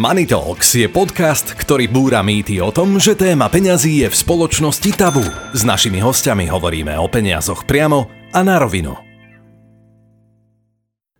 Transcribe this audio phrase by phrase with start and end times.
[0.00, 4.96] Money Talks je podcast, ktorý búra mýty o tom, že téma peňazí je v spoločnosti
[4.96, 5.20] tabu.
[5.52, 8.96] S našimi hostiami hovoríme o peniazoch priamo a na rovinu.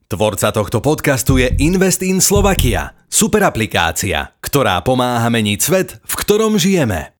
[0.09, 6.57] Tvorca tohto podcastu je Invest in Slovakia, super aplikácia, ktorá pomáha meniť svet, v ktorom
[6.57, 7.13] žijeme.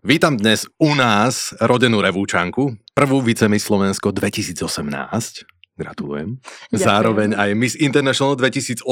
[0.00, 5.51] Vítam dnes u nás rodenú revúčanku, prvú vicemi Slovensko 2018.
[5.72, 6.36] Gratulujem.
[6.68, 6.84] Ďakujem.
[6.84, 8.84] Zároveň aj Miss International 2018,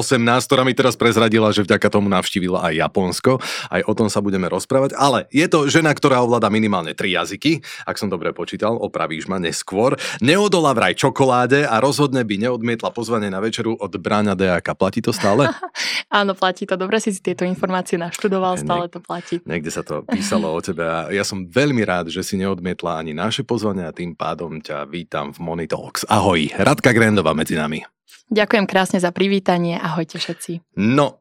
[0.49, 3.37] ktorá mi teraz prezradila, že vďaka tomu navštívila aj Japonsko.
[3.69, 4.97] Aj o tom sa budeme rozprávať.
[4.97, 7.61] Ale je to žena, ktorá ovláda minimálne tri jazyky.
[7.85, 10.01] Ak som dobre počítal, opravíš ma neskôr.
[10.25, 14.73] Neodola vraj čokoláde a rozhodne by neodmietla pozvanie na večeru od Bráňa Dejaka.
[14.73, 15.53] Platí to stále?
[16.09, 16.81] Áno, platí to.
[16.81, 19.39] Dobre si si tieto informácie naštudoval, stále to platí.
[19.45, 23.13] Niekde sa to písalo o tebe a ja som veľmi rád, že si neodmietla ani
[23.13, 26.09] naše pozvanie a tým pádom ťa vítam v Monitalks.
[26.09, 26.51] Ahoj.
[26.71, 27.83] Radka Grendová medzi nami.
[28.31, 30.79] Ďakujem krásne za privítanie, ahojte všetci.
[30.79, 31.19] No,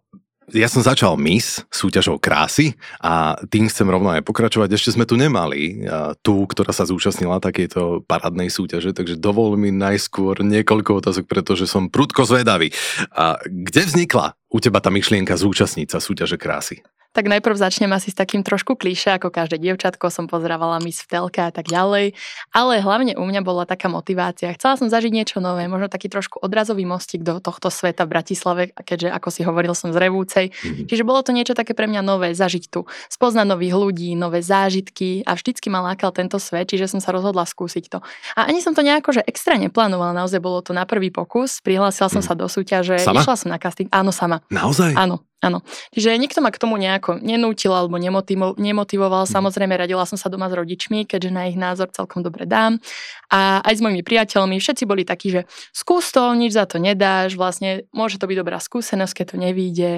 [0.54, 4.78] ja som začal Miss súťažou krásy a tým chcem rovno aj pokračovať.
[4.78, 5.90] Ešte sme tu nemali
[6.22, 11.90] tú, ktorá sa zúčastnila takéto parádnej súťaže, takže dovol mi najskôr niekoľko otázok, pretože som
[11.90, 12.70] prudko zvedavý.
[13.18, 16.86] A kde vznikla u teba tá myšlienka zúčastniť sa súťaže krásy?
[17.10, 21.10] Tak najprv začnem asi s takým trošku klíše, ako každé dievčatko som pozrávala Miss v
[21.10, 22.14] telke a tak ďalej.
[22.54, 24.54] Ale hlavne u mňa bola taká motivácia.
[24.54, 28.62] Chcela som zažiť niečo nové, možno taký trošku odrazový mostík do tohto sveta v Bratislave,
[28.78, 30.46] keďže ako si hovoril som z Revúcej.
[30.54, 30.86] Mm-hmm.
[30.86, 35.26] Čiže bolo to niečo také pre mňa nové, zažiť tu, spoznať nových ľudí, nové zážitky
[35.26, 38.06] a vždycky ma lákal tento svet, čiže som sa rozhodla skúsiť to.
[38.38, 42.06] A ani som to nejako že extra neplánovala, naozaj bolo to na prvý pokus, prihlásila
[42.06, 42.28] som mm.
[42.30, 43.26] sa do súťaže, sama?
[43.26, 44.46] išla som na casting, áno sama.
[44.54, 44.94] Naozaj?
[44.94, 45.29] Áno.
[45.40, 45.64] Áno.
[45.96, 49.24] Čiže nikto ma k tomu nejako nenútil alebo nemotivo- nemotivoval.
[49.24, 49.32] Mm.
[49.40, 52.84] Samozrejme, radila som sa doma s rodičmi, keďže na ich názor celkom dobre dám.
[53.32, 57.40] A aj s mojimi priateľmi, všetci boli takí, že skús to, nič za to nedáš,
[57.40, 59.90] vlastne môže to byť dobrá skúsenosť, keď to nevíde,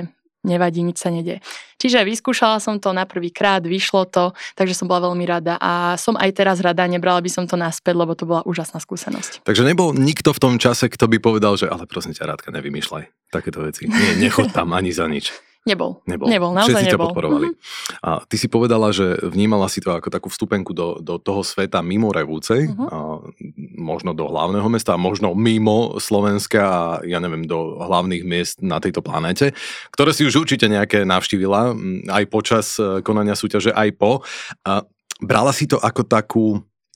[0.46, 1.40] nevadí, nič sa nedie.
[1.78, 5.98] Čiže vyskúšala som to na prvý krát, vyšlo to, takže som bola veľmi rada a
[5.98, 9.46] som aj teraz rada, nebrala by som to naspäť, lebo to bola úžasná skúsenosť.
[9.46, 13.34] Takže nebol nikto v tom čase, kto by povedal, že ale prosím ťa, Rádka, nevymýšľaj
[13.34, 13.90] takéto veci.
[13.90, 15.51] Nie, nechod tam ani za nič.
[15.62, 16.02] Nebol.
[16.10, 16.26] Nebol.
[16.26, 16.98] Nebol, naozaj Všetci nebol.
[16.98, 17.48] ťa podporovali.
[17.54, 18.02] Mm-hmm.
[18.02, 21.86] A ty si povedala, že vnímala si to ako takú vstupenku do, do toho sveta
[21.86, 22.88] mimo Revúcej, mm-hmm.
[22.90, 22.98] a
[23.78, 29.06] možno do hlavného mesta, možno mimo Slovenska a ja neviem, do hlavných miest na tejto
[29.06, 29.54] planete,
[29.94, 31.78] ktoré si už určite nejaké navštívila,
[32.10, 34.26] aj počas e, konania súťaže, aj po.
[34.66, 34.82] A
[35.22, 36.46] brala si to ako takú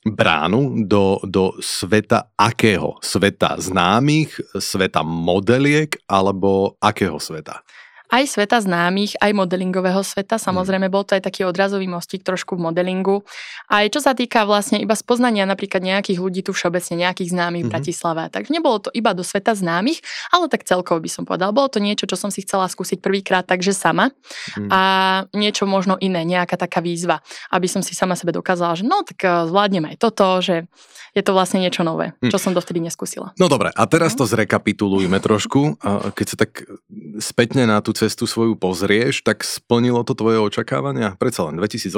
[0.05, 3.01] bránu do, do sveta akého?
[3.01, 7.65] Sveta známych, sveta modeliek alebo akého sveta?
[8.11, 10.38] Aj sveta známych, aj modelingového sveta.
[10.38, 13.25] Samozrejme, bol to aj taký odrazový mostík trošku v modelingu.
[13.69, 17.69] Aj čo sa týka vlastne iba spoznania napríklad nejakých ľudí tu všeobecne, nejakých známych mm-hmm.
[17.69, 17.73] v mhm.
[17.73, 18.23] Bratislave.
[18.29, 21.55] Takže nebolo to iba do sveta známych, ale tak celkovo by som povedal.
[21.55, 24.13] Bolo to niečo, čo som si chcela skúsiť prvýkrát, takže sama.
[24.57, 24.69] Mm.
[24.72, 24.81] A
[25.33, 29.22] niečo možno iné, nejaká taká výzva, aby som si sama sebe dokázala, že no tak
[29.23, 30.69] eh, zvládnem aj toto, že
[31.16, 32.27] je to vlastne niečo nové, hm.
[32.27, 33.31] čo som dovtedy neskúsila.
[33.39, 35.79] No dobre, a teraz to zrekapitulujme trošku.
[36.11, 36.67] Keď sa tak
[37.23, 41.16] spätne na tú cestu svoju pozrieš, tak splnilo to tvoje očakávania?
[41.16, 41.95] Predsa len 2018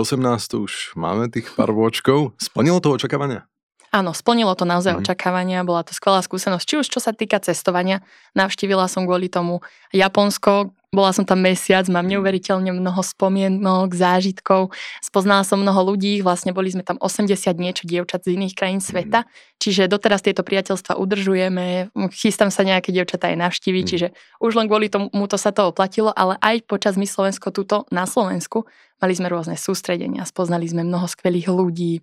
[0.54, 2.38] už máme tých pár vočkov.
[2.38, 3.50] Splnilo to očakávania?
[3.88, 5.00] Áno, splnilo to naozaj mm.
[5.04, 6.66] očakávania, bola to skvelá skúsenosť.
[6.68, 8.04] Či už čo sa týka cestovania,
[8.36, 9.64] navštívila som kvôli tomu
[9.96, 14.72] Japonsko, bola som tam mesiac, mám neuveriteľne mnoho spomienok, zážitkov,
[15.04, 19.28] spoznala som mnoho ľudí, vlastne boli sme tam 80 niečo dievčat z iných krajín sveta,
[19.60, 23.90] čiže doteraz tieto priateľstva udržujeme, chystám sa nejaké dievčatá aj navštíviť, mm.
[23.92, 24.08] čiže
[24.40, 28.08] už len kvôli tomu to sa to oplatilo, ale aj počas my Slovensko tuto na
[28.08, 28.64] Slovensku
[29.04, 32.00] mali sme rôzne sústredenia, spoznali sme mnoho skvelých ľudí,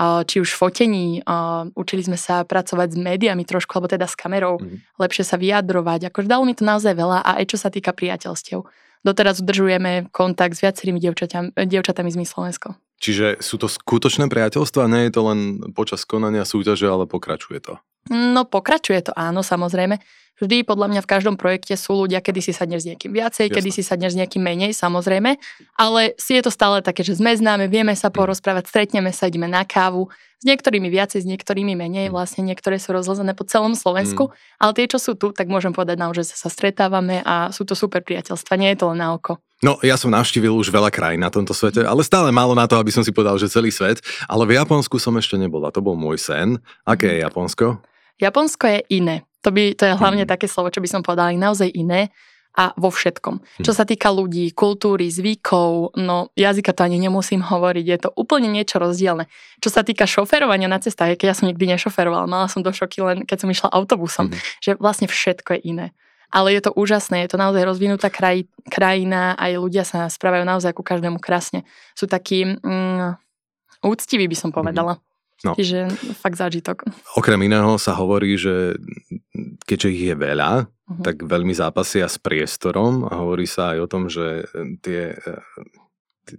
[0.00, 1.20] či už fotení,
[1.76, 4.96] učili sme sa pracovať s médiami trošku, alebo teda s kamerou, mm.
[4.96, 6.08] lepšie sa vyjadrovať.
[6.08, 8.64] Akože dalo mi to naozaj veľa a aj čo sa týka priateľstiev.
[9.00, 12.76] Doteraz udržujeme kontakt s viacerými dievčatami, dievčatami z Slovensko.
[13.00, 15.40] Čiže sú to skutočné priateľstva, nie je to len
[15.72, 17.80] počas konania súťaže, ale pokračuje to?
[18.08, 20.00] No pokračuje to, áno, samozrejme.
[20.40, 23.56] Vždy podľa mňa v každom projekte sú ľudia, kedy si sadneš s niekým viacej, Jasne.
[23.60, 25.36] kedy si sadneš s niekým menej, samozrejme,
[25.76, 29.52] ale si je to stále také, že sme známe, vieme sa porozprávať, stretneme sa, ideme
[29.52, 30.08] na kávu,
[30.40, 32.16] s niektorými viacej, s niektorými menej, mhm.
[32.16, 34.64] vlastne niektoré sú rozlezené po celom Slovensku, mm.
[34.64, 37.76] ale tie, čo sú tu, tak môžem povedať naozaj, že sa stretávame a sú to
[37.76, 39.36] super priateľstva, nie je to len na oko.
[39.60, 42.80] No, ja som navštívil už veľa krajín na tomto svete, ale stále málo na to,
[42.80, 44.00] aby som si povedal, že celý svet.
[44.24, 46.56] Ale v Japonsku som ešte nebola, to bol môj sen.
[46.88, 47.84] Aké je Japonsko?
[48.20, 49.24] Japonsko je iné.
[49.40, 50.30] To, by, to je hlavne mm.
[50.30, 52.12] také slovo, čo by som povedala, naozaj iné
[52.52, 53.40] a vo všetkom.
[53.40, 53.64] Mm.
[53.64, 58.50] Čo sa týka ľudí, kultúry, zvykov, no jazyka to ani nemusím hovoriť, je to úplne
[58.50, 59.30] niečo rozdielne.
[59.64, 63.00] Čo sa týka šoferovania na cestách, keď ja som nikdy nešoferovala, mala som do šoky
[63.00, 64.36] len keď som išla autobusom, mm.
[64.60, 65.86] že vlastne všetko je iné.
[66.30, 70.70] ale je to úžasné, je to naozaj rozvinutá kraj, krajina, aj ľudia sa správajú naozaj
[70.78, 71.66] ku každému krásne.
[71.98, 73.18] Sú takí mm,
[73.82, 75.02] úctiví, by som povedala.
[75.40, 75.56] No.
[75.56, 75.88] Čiže
[76.20, 76.84] fakt zážitok.
[77.16, 78.76] Okrem iného sa hovorí, že
[79.64, 81.00] keďže ich je veľa, uh-huh.
[81.00, 84.44] tak veľmi zápasia s priestorom a hovorí sa aj o tom, že
[84.84, 85.16] tie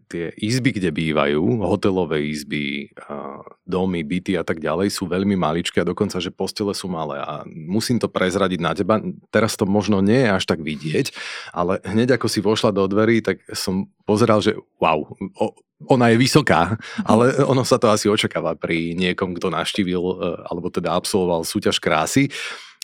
[0.07, 2.91] tie izby, kde bývajú, hotelové izby,
[3.65, 7.43] domy, byty a tak ďalej sú veľmi maličké a dokonca, že postele sú malé a
[7.47, 8.99] musím to prezradiť na teba.
[9.33, 11.15] Teraz to možno nie je až tak vidieť,
[11.55, 15.07] ale hneď ako si vošla do dverí, tak som pozeral, že wow,
[15.39, 15.45] o,
[15.89, 16.77] ona je vysoká,
[17.09, 20.15] ale ono sa to asi očakáva pri niekom, kto naštívil e,
[20.45, 22.29] alebo teda absolvoval súťaž krásy.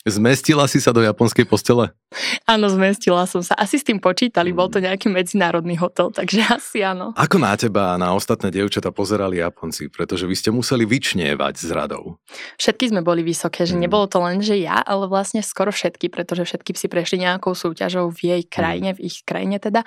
[0.08, 1.92] Zmestila si sa do japonskej postele?
[2.48, 3.52] Áno, zmestila som sa.
[3.60, 7.12] Asi s tým počítali, bol to nejaký medzinárodný hotel, takže asi áno.
[7.12, 9.92] Ako na teba a na ostatné dievčatá pozerali Japonci?
[9.92, 12.16] Pretože vy ste museli vyčnievať s radou.
[12.56, 13.80] Všetky sme boli vysoké, že mm.
[13.84, 18.08] nebolo to len, že ja, ale vlastne skoro všetky, pretože všetky si prešli nejakou súťažou
[18.08, 18.96] v jej krajine, mm.
[18.96, 19.84] v ich krajine teda.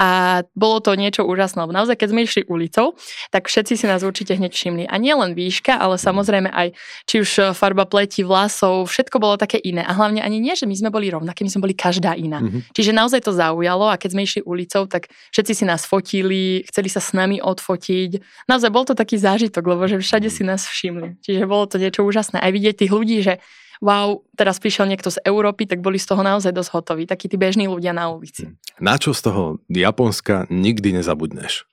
[0.00, 2.98] A bolo to niečo úžasné, lebo naozaj, keď sme išli ulicou,
[3.30, 4.84] tak všetci si nás určite hneď všimli.
[4.90, 6.74] A nie len výška, ale samozrejme aj
[7.06, 9.84] či už farba pleti, vlasov, všetko bolo také iné.
[9.84, 12.40] A hlavne ani nie, že my sme boli rovnaké, my sme boli každá iná.
[12.40, 12.72] Mm-hmm.
[12.72, 16.88] Čiže naozaj to zaujalo a keď sme išli ulicou, tak všetci si nás fotili, chceli
[16.88, 18.44] sa s nami odfotiť.
[18.48, 21.20] Naozaj bol to taký zážitok, lebo že všade si nás všimli.
[21.20, 22.40] Čiže bolo to niečo úžasné.
[22.40, 23.38] Aj vidieť tých ľudí, že
[23.80, 27.08] wow, teraz prišiel niekto z Európy, tak boli z toho naozaj dosť hotoví.
[27.08, 28.48] Takí tí bežní ľudia na ulici.
[28.48, 28.54] Mhm.
[28.80, 31.68] Na čo z toho Japonska nikdy nezabudneš?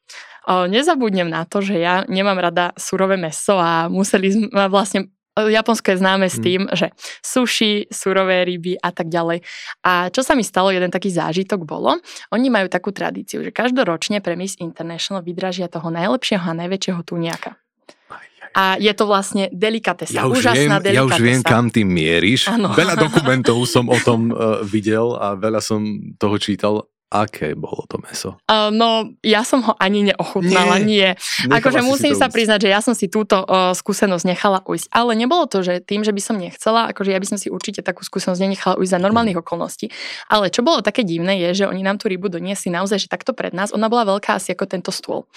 [0.47, 5.11] O, nezabudnem na to, že ja nemám rada surové meso a museli sme vlastne
[5.45, 6.43] Japonsko je známe s mhm.
[6.43, 6.87] tým, že
[7.21, 9.45] sushi, surové ryby a tak ďalej.
[9.85, 12.01] A čo sa mi stalo, jeden taký zážitok bolo,
[12.33, 17.59] oni majú takú tradíciu, že každoročne pre Miss International vydražia toho najlepšieho a najväčšieho tuniaka.
[18.57, 20.97] A je to vlastne delikatesa, ja už úžasná viem, delikatesa.
[20.97, 22.49] Ja už viem, kam ty mieríš.
[22.49, 22.73] Ano.
[22.73, 25.85] Veľa dokumentov som o tom uh, videl a veľa som
[26.17, 28.35] toho čítal Aké bolo to meso?
[28.51, 31.15] Uh, no, ja som ho ani neochutnala, nie.
[31.15, 31.55] nie.
[31.55, 34.91] Akože musím sa priznať, že ja som si túto uh, skúsenosť nechala ujsť.
[34.91, 37.79] Ale nebolo to, že tým, že by som nechcela, akože ja by som si určite
[37.79, 39.43] takú skúsenosť nenechala ujsť za normálnych mm.
[39.47, 39.87] okolností.
[40.27, 43.31] Ale čo bolo také divné je, že oni nám tú rybu doniesli naozaj, že takto
[43.31, 45.31] pred nás, ona bola veľká asi ako tento stôl.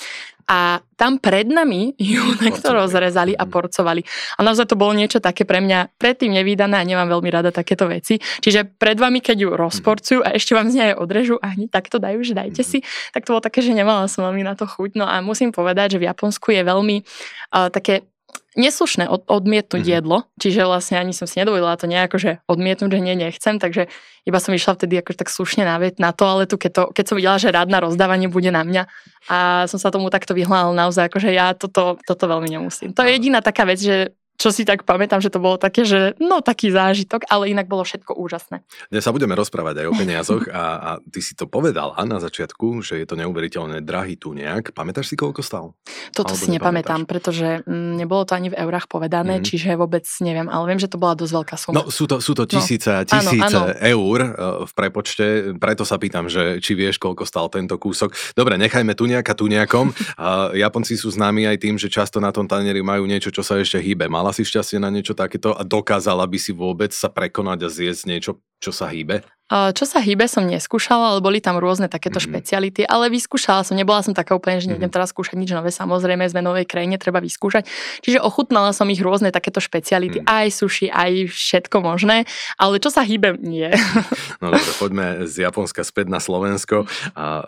[0.50, 3.50] A tam pred nami ju takto rozrezali a mhm.
[3.54, 4.02] porcovali.
[4.36, 7.86] A naozaj to bolo niečo také pre mňa predtým nevydané a nemám veľmi rada takéto
[7.86, 8.18] veci.
[8.18, 12.02] Čiže pred vami, keď ju rozporcujú a ešte vám z nej odrežu a hneď takto
[12.02, 12.82] dajú, že dajte si,
[13.14, 14.98] tak to bolo také, že nemala som veľmi na to chuť.
[14.98, 18.10] No a musím povedať, že v Japonsku je veľmi uh, také
[18.58, 19.96] neslušné od, odmietnúť mm-hmm.
[20.02, 23.86] jedlo, čiže vlastne ani som si nedovolila to nejako, že odmietnúť, že nie, nechcem, takže
[24.26, 27.38] iba som išla vtedy akože tak slušne na, na toaletu, keď, to, keď som videla,
[27.38, 28.82] že rád na rozdávanie bude na mňa
[29.30, 29.38] a
[29.70, 32.90] som sa tomu takto vyhľadala naozaj, akože ja toto, toto veľmi nemusím.
[32.90, 36.16] To je jediná taká vec, že čo si tak pamätám, že to bolo také, že
[36.16, 38.64] no taký zážitok, ale inak bolo všetko úžasné.
[38.88, 42.80] Dnes sa budeme rozprávať aj o peniazoch a, a ty si to povedala na začiatku,
[42.80, 44.72] že je to neuveriteľne drahý tu nejak.
[44.72, 45.76] Pamätáš si, koľko stal?
[46.16, 49.48] Toto Alebo si nepamätám, pretože m, mm, nebolo to ani v eurách povedané, mm-hmm.
[49.52, 51.74] čiže vôbec neviem, ale viem, že to bola dosť veľká suma.
[51.76, 53.04] No sú to, sú to tisíce no.
[53.04, 53.76] tisíce áno, áno.
[53.76, 54.30] eur e,
[54.64, 55.24] v prepočte,
[55.60, 58.16] preto sa pýtam, že či vieš, koľko stal tento kúsok.
[58.32, 59.92] Dobre, nechajme tu nejaká tu nejakom.
[60.64, 63.76] Japonci sú známi aj tým, že často na tom tanieri majú niečo, čo sa ešte
[63.76, 64.08] hýbe.
[64.08, 67.68] Mala Mala si šťastie na niečo takéto a dokázala by si vôbec sa prekonať a
[67.74, 69.26] zjesť niečo, čo sa hýbe?
[69.50, 72.30] Čo sa hýbe som neskúšala, ale boli tam rôzne takéto mm-hmm.
[72.30, 74.94] špeciality, ale vyskúšala som, nebola som taká úplne, že nejdem mm-hmm.
[74.94, 77.66] teraz skúšať nič nové, samozrejme sme novej krajine, treba vyskúšať.
[78.06, 80.30] Čiže ochutnala som ich rôzne takéto špeciality, mm.
[80.30, 83.66] aj sushi, aj všetko možné, ale čo sa hýbe, nie.
[84.38, 86.86] No dobre, poďme z Japonska späť na Slovensko.
[87.18, 87.42] A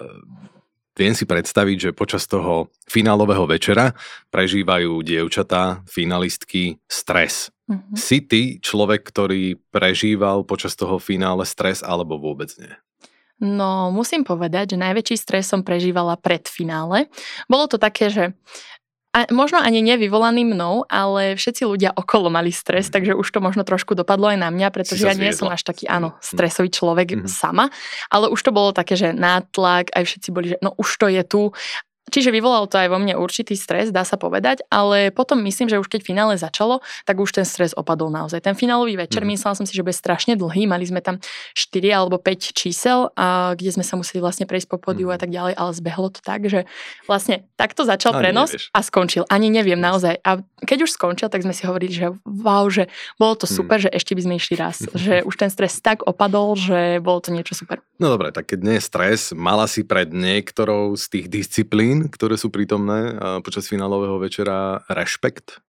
[0.93, 3.97] Viem si predstaviť, že počas toho finálového večera
[4.29, 7.49] prežívajú dievčatá, finalistky stres.
[7.65, 7.97] Mm-hmm.
[7.97, 12.73] Si ty človek, ktorý prežíval počas toho finále stres alebo vôbec nie?
[13.43, 17.11] No, musím povedať, že najväčší stres som prežívala pred finále.
[17.51, 18.37] Bolo to také, že
[19.12, 22.92] a možno ani nevyvolaný mnou, ale všetci ľudia okolo mali stres, mm.
[22.97, 25.85] takže už to možno trošku dopadlo aj na mňa, pretože ja nie som až taký,
[25.85, 26.25] áno, mhm.
[26.25, 27.28] stresový človek mm.
[27.28, 27.69] sama,
[28.09, 31.23] ale už to bolo také, že nátlak, aj všetci boli, že no už to je
[31.28, 31.52] tu
[32.12, 35.81] Čiže vyvolal to aj vo mne určitý stres, dá sa povedať, ale potom myslím, že
[35.81, 38.45] už keď finále začalo, tak už ten stres opadol naozaj.
[38.45, 39.33] Ten finálový večer, mm.
[39.33, 41.16] myslela som si, že bude strašne dlhý, mali sme tam
[41.57, 45.14] 4 alebo 5 čísel, a kde sme sa museli vlastne prejsť po podiu mm.
[45.16, 46.69] a tak ďalej, ale zbehlo to tak, že
[47.09, 48.69] vlastne takto začal Ani prenos nevieš.
[48.76, 49.25] a skončil.
[49.33, 50.21] Ani neviem naozaj.
[50.21, 53.54] A keď už skončil, tak sme si hovorili, že wow, že bolo to mhm.
[53.57, 53.85] super, mm.
[53.88, 54.85] že ešte by sme išli raz.
[54.92, 57.81] že už ten stres tak opadol, že bolo to niečo super.
[57.97, 62.35] No dobre, tak keď nie je stres, mala si pred niektorou z tých disciplín ktoré
[62.41, 65.63] sú prítomné počas finálového večera rešpekt?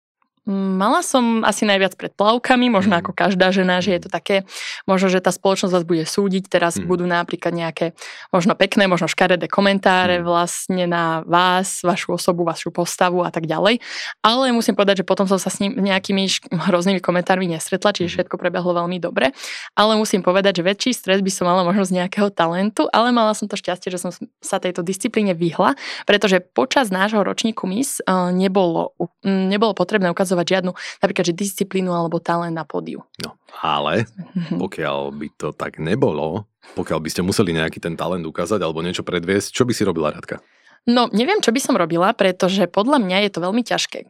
[0.48, 3.00] Mala som asi najviac pred plavkami, možno mm.
[3.04, 4.16] ako každá žena, že je to mhm.
[4.16, 4.36] také,
[4.88, 6.88] možno, že tá spoločnosť vás bude súdiť, teraz mm.
[6.88, 7.92] budú napríklad nejaké
[8.32, 10.24] možno pekné, možno škaredé komentáre mm.
[10.24, 13.84] vlastne na vás, vašu osobu, vašu postavu a tak ďalej.
[14.24, 18.14] Ale musím povedať, že potom som sa s ním nejakými hroznými komentármi nestretla, čiže mhm.
[18.16, 19.36] všetko prebehlo veľmi dobre.
[19.76, 23.36] Ale musím povedať, že väčší stres by som mala možno z nejakého talentu, ale mala
[23.36, 25.76] som to šťastie, že som sa tejto disciplíne vyhla,
[26.08, 30.70] pretože počas nášho ročníku MIS eh, nebolo, nebolo potrebné ukázať ukazovať žiadnu
[31.02, 33.02] napríklad, že disciplínu alebo talent na pódiu.
[33.18, 34.62] No, ale mhm.
[34.62, 36.46] pokiaľ by to tak nebolo,
[36.78, 40.14] pokiaľ by ste museli nejaký ten talent ukázať alebo niečo predviesť, čo by si robila
[40.14, 40.38] Radka?
[40.88, 44.08] No, neviem, čo by som robila, pretože podľa mňa je to veľmi ťažké.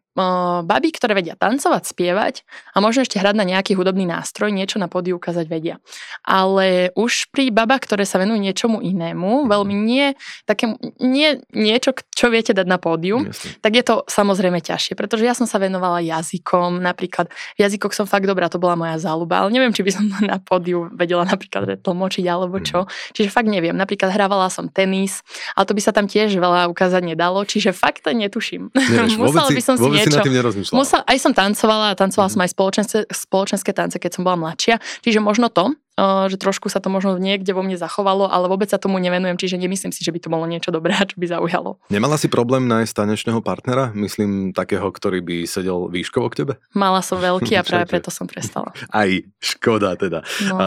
[0.67, 2.35] Baby, ktoré vedia tancovať, spievať
[2.75, 5.79] a možno ešte hrať na nejaký hudobný nástroj, niečo na pódiu ukázať vedia.
[6.27, 10.19] Ale už pri babách, ktoré sa venujú niečomu inému, veľmi nie,
[10.51, 13.63] také, nie niečo, čo viete dať na pódiu, Jasne.
[13.63, 18.11] tak je to samozrejme ťažšie, pretože ja som sa venovala jazykom, napríklad v jazykoch som
[18.11, 21.81] fakt dobrá, to bola moja záľuba, ale neviem, či by som na pódiu vedela napríklad
[21.81, 22.85] tlmočiť alebo čo.
[22.85, 22.89] Mm.
[23.15, 25.23] Čiže fakt neviem, napríklad hrávala som tenis,
[25.55, 28.75] ale to by sa tam tiež veľa ukázať nedalo, čiže fakt netuším.
[28.75, 30.10] Nevieš, Musela by som si niečo...
[30.11, 30.77] Si na tým nerozmýšľala.
[30.77, 32.35] Musel, aj som tancovala a tancovala mm.
[32.35, 36.81] som aj spoločenské, spoločenské tance, keď som bola mladšia, čiže možno to, že trošku sa
[36.81, 40.13] to možno niekde vo mne zachovalo, ale vôbec sa tomu nevenujem, čiže nemyslím si, že
[40.13, 41.77] by to bolo niečo dobré čo by zaujalo.
[41.93, 43.93] Nemala si problém nájsť tanečného partnera?
[43.93, 46.53] Myslím takého, ktorý by sedel výškovo k tebe?
[46.73, 48.73] Mala som veľký a práve preto som prestala.
[48.89, 49.09] Aj
[49.41, 50.25] škoda teda.
[50.49, 50.57] No.
[50.57, 50.65] A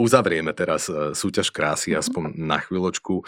[0.00, 1.98] Uzavrieme teraz e, súťaž krásy, mhm.
[2.00, 3.24] aspoň na chvíľočku.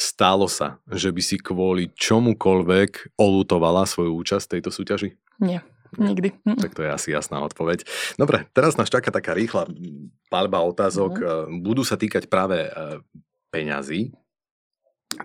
[0.00, 5.10] Stálo sa, že by si kvôli čomukoľvek olutovala svoju účasť v tejto súťaži?
[5.40, 5.60] Nie.
[5.96, 6.42] Nikdy.
[6.44, 7.86] Tak to je asi jasná odpoveď.
[8.18, 9.70] Dobre, teraz nás čaká taká rýchla
[10.28, 11.12] palba otázok.
[11.14, 11.62] Mm.
[11.62, 12.70] Budú sa týkať práve e,
[13.54, 14.12] peňazí.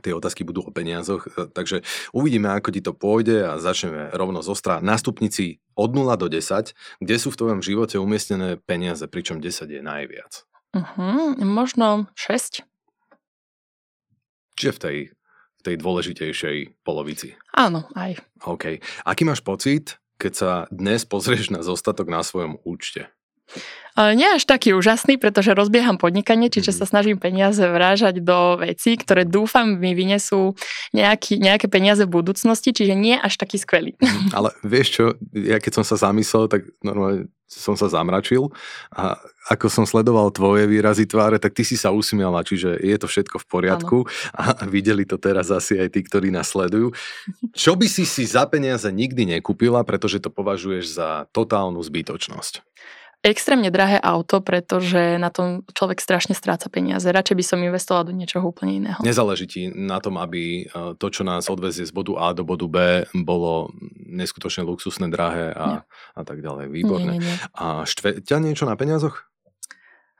[0.05, 1.83] Tie otázky budú o peniazoch, takže
[2.15, 4.79] uvidíme, ako ti to pôjde a začneme rovno z ostra.
[4.79, 6.71] Na stupnici od 0 do 10,
[7.03, 10.47] kde sú v tvojom živote umiestnené peniaze, pričom 10 je najviac?
[10.71, 12.63] Uh-huh, možno 6.
[14.55, 14.97] Čiže v tej,
[15.59, 17.35] v tej dôležitejšej polovici.
[17.51, 18.23] Áno, aj.
[18.47, 18.79] OK.
[19.03, 23.11] Aký máš pocit, keď sa dnes pozrieš na zostatok na svojom účte?
[23.97, 26.91] Nie až taký úžasný, pretože rozbieham podnikanie, čiže sa mhm.
[26.91, 30.55] snažím peniaze vrážať do vecí, ktoré dúfam mi vynesú
[30.95, 33.99] nejaký, nejaké peniaze v budúcnosti, čiže nie až taký skvelý.
[33.99, 34.31] Mhm.
[34.31, 35.03] Ale vieš čo,
[35.35, 38.47] ja keď som sa zamyslel, tak normálne som sa zamračil
[38.95, 39.19] a
[39.51, 43.43] ako som sledoval tvoje výrazy tváre, tak ty si sa usmiala, čiže je to všetko
[43.43, 43.97] v poriadku
[44.31, 44.55] ano.
[44.55, 46.95] a videli to teraz asi aj tí, ktorí nás sledujú.
[47.51, 52.63] Čo by si si za peniaze nikdy nekúpila, pretože to považuješ za totálnu zbytočnosť?
[53.21, 57.05] Extrémne drahé auto, pretože na tom človek strašne stráca peniaze.
[57.05, 58.99] Radšej by som investovala do niečoho úplne iného.
[59.05, 62.65] Nezáleží ti na tom, aby e, to, čo nás odvezie z bodu A do bodu
[62.65, 63.69] B, bolo
[64.09, 65.85] neskutočne luxusné, drahé a,
[66.17, 66.73] a tak ďalej.
[66.73, 67.17] Výborné.
[67.17, 67.37] Nie, nie, nie.
[67.53, 69.29] A štve ťa niečo na peniazoch?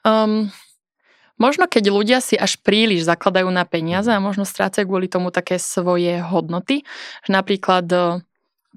[0.05, 0.53] Um,
[1.41, 5.57] Možno keď ľudia si až príliš zakladajú na peniaze a možno strácajú kvôli tomu také
[5.57, 6.85] svoje hodnoty,
[7.25, 7.89] napríklad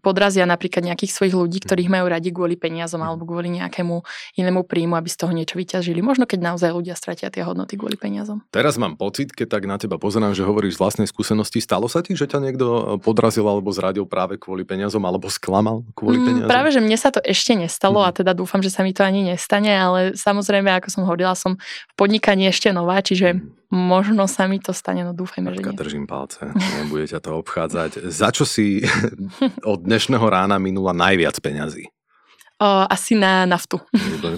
[0.04, 3.06] podrazia napríklad nejakých svojich ľudí, ktorých majú radi kvôli peniazom mhm.
[3.08, 4.04] alebo kvôli nejakému
[4.36, 6.04] inému príjmu, aby z toho niečo vyťažili.
[6.04, 8.44] Možno keď naozaj ľudia stratia tie hodnoty kvôli peniazom.
[8.52, 11.64] Teraz mám pocit, keď tak na teba pozerám, že hovoríš z vlastnej skúsenosti.
[11.64, 15.86] Stalo sa ti, že ťa niekto e, podrazil alebo zradil práve kvôli peniazom alebo sklamal
[15.96, 16.50] kvôli mm, peniazom?
[16.52, 18.06] Práve, že mne sa to ešte nestalo mm.
[18.06, 21.56] a teda dúfam, že sa mi to ani nestane, ale samozrejme, ako som hovorila, som
[21.56, 25.74] v podnikaní ešte nová, čiže mm možno sa mi to stane, no dúfajme, Matka, že
[25.74, 25.80] nie.
[25.80, 28.08] držím palce, nebude ťa to obchádzať.
[28.08, 28.82] Za čo si
[29.72, 31.88] od dnešného rána minula najviac peňazí?
[32.54, 33.82] O, asi na naftu.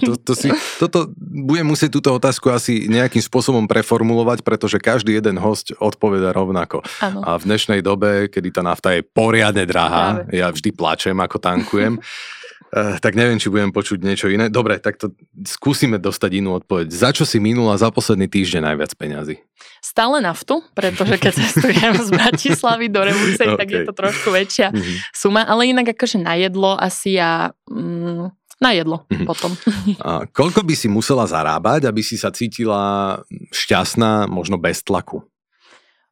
[0.01, 0.49] To, to si,
[0.81, 6.81] toto budem musieť túto otázku asi nejakým spôsobom preformulovať, pretože každý jeden host odpoveda rovnako.
[6.97, 7.21] Ano.
[7.21, 10.33] A v dnešnej dobe, kedy tá nafta je poriadne drahá, Práve.
[10.33, 12.01] ja vždy plačem, ako tankujem,
[12.67, 14.51] Uh, tak neviem, či budem počuť niečo iné.
[14.51, 15.15] Dobre, tak to
[15.47, 16.91] skúsime dostať inú odpoveď.
[16.91, 19.39] Za čo si minula za posledný týždeň najviac peňazí?
[19.79, 23.59] Stále naftu, pretože keď cestujem z Bratislavy do Revúcej, okay.
[23.59, 24.95] tak je to trošku väčšia mm-hmm.
[25.15, 27.55] suma, ale inak akože na jedlo asi ja...
[27.71, 29.25] Mm, na jedlo mm-hmm.
[29.29, 29.53] potom.
[30.05, 33.15] A koľko by si musela zarábať, aby si sa cítila
[33.53, 35.21] šťastná, možno bez tlaku?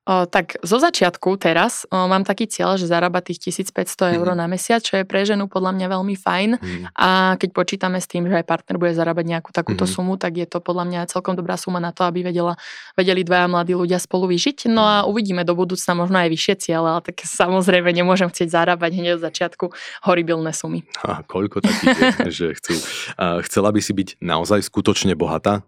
[0.05, 4.38] O, tak zo začiatku teraz o, mám taký cieľ, že zarába tých 1500 eur mm.
[4.38, 6.50] na mesiac, čo je pre ženu podľa mňa veľmi fajn.
[6.62, 6.83] Mm.
[6.93, 9.91] A keď počítame s tým, že aj partner bude zarábať nejakú takúto mm.
[9.91, 12.53] sumu, tak je to podľa mňa celkom dobrá suma na to, aby vedela,
[12.93, 14.69] vedeli dvaja mladí ľudia spolu vyžiť.
[14.69, 15.05] No a mhm.
[15.09, 19.25] uvidíme do budúcna možno aj vyššie cieľe, ale tak samozrejme nemôžem chcieť zarábať hneď od
[19.25, 19.74] začiatku
[20.05, 20.85] horibilné sumy.
[21.01, 22.09] A koľko takých je,
[22.45, 22.74] že chcú?
[23.17, 25.65] A chcela by si byť naozaj skutočne bohatá?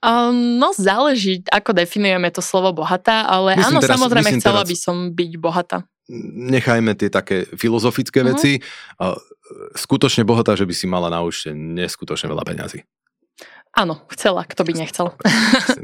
[0.00, 4.70] Um, no záleží, ako definujeme to slovo bohatá, ale myslím áno, teraz, samozrejme chcela teraz,
[4.72, 5.84] by som byť bohatá.
[6.50, 8.34] nechajme tie také filozofické uh-huh.
[8.34, 8.58] veci.
[9.76, 12.82] Skutočne bohatá, že by si mala na účte neskutočne veľa peňazí.
[13.70, 15.14] Áno, chcela, kto by nechcel.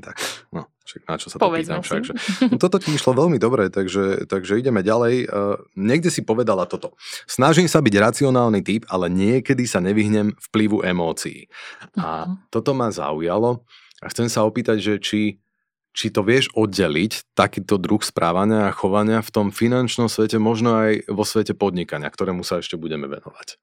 [0.07, 0.19] tak.
[0.51, 2.13] No, však na čo sa to pýtam však, že...
[2.51, 5.31] no, Toto ti išlo veľmi dobre, takže, takže ideme ďalej.
[5.31, 6.99] Uh, niekde si povedala toto.
[7.31, 11.47] Snažím sa byť racionálny typ, ale niekedy sa nevyhnem vplyvu emócií.
[11.95, 12.51] A uh-huh.
[12.51, 13.63] toto ma zaujalo
[14.03, 15.21] a chcem sa opýtať, že či
[15.97, 21.09] či to vieš oddeliť, takýto druh správania a chovania v tom finančnom svete, možno aj
[21.09, 23.57] vo svete podnikania, ktorému sa ešte budeme venovať.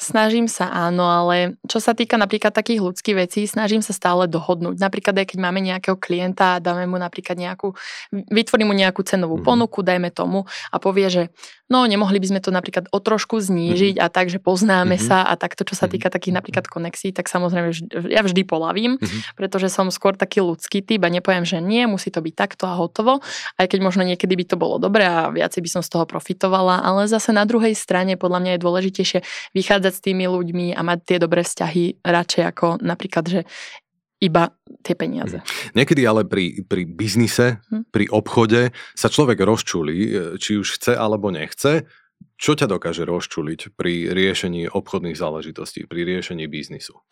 [0.00, 4.82] Snažím sa áno, ale čo sa týka napríklad takých ľudských vecí, snažím sa stále dohodnúť.
[4.82, 7.70] Napríklad aj keď máme nejakého klienta dáme mu napríklad nejakú,
[8.10, 9.46] vytvorím mu nejakú cenovú mm.
[9.46, 10.42] ponuku, dajme tomu
[10.74, 11.22] a povie, že
[11.70, 14.02] no nemohli by sme to napríklad o trošku znížiť mm.
[14.02, 15.02] a tak, že poznáme mm.
[15.06, 15.92] sa a takto, čo sa mhm.
[15.94, 17.70] týka takých napríklad konexí, tak samozrejme
[18.10, 19.38] ja vždy polavím, mm.
[19.38, 22.74] pretože som skôr taký ľudský typ a nepoviem, že nie, musí to byť takto a
[22.74, 23.22] hotovo,
[23.54, 26.82] aj keď možno niekedy by to bolo dobré a viacej by som z toho profitovala,
[26.82, 29.18] ale zase na druhej strane podľa mňa je dôležitejšie
[29.54, 33.40] vychádzať s tými ľuďmi a mať tie dobré vzťahy radšej ako napríklad, že
[34.22, 34.54] iba
[34.86, 35.42] tie peniaze.
[35.42, 35.46] Hm.
[35.76, 37.90] Niekedy ale pri, pri biznise, hm.
[37.90, 41.84] pri obchode sa človek rozčulí, e, či už chce alebo nechce.
[42.38, 47.02] Čo ťa dokáže rozčuliť pri riešení obchodných záležitostí, pri riešení biznisu?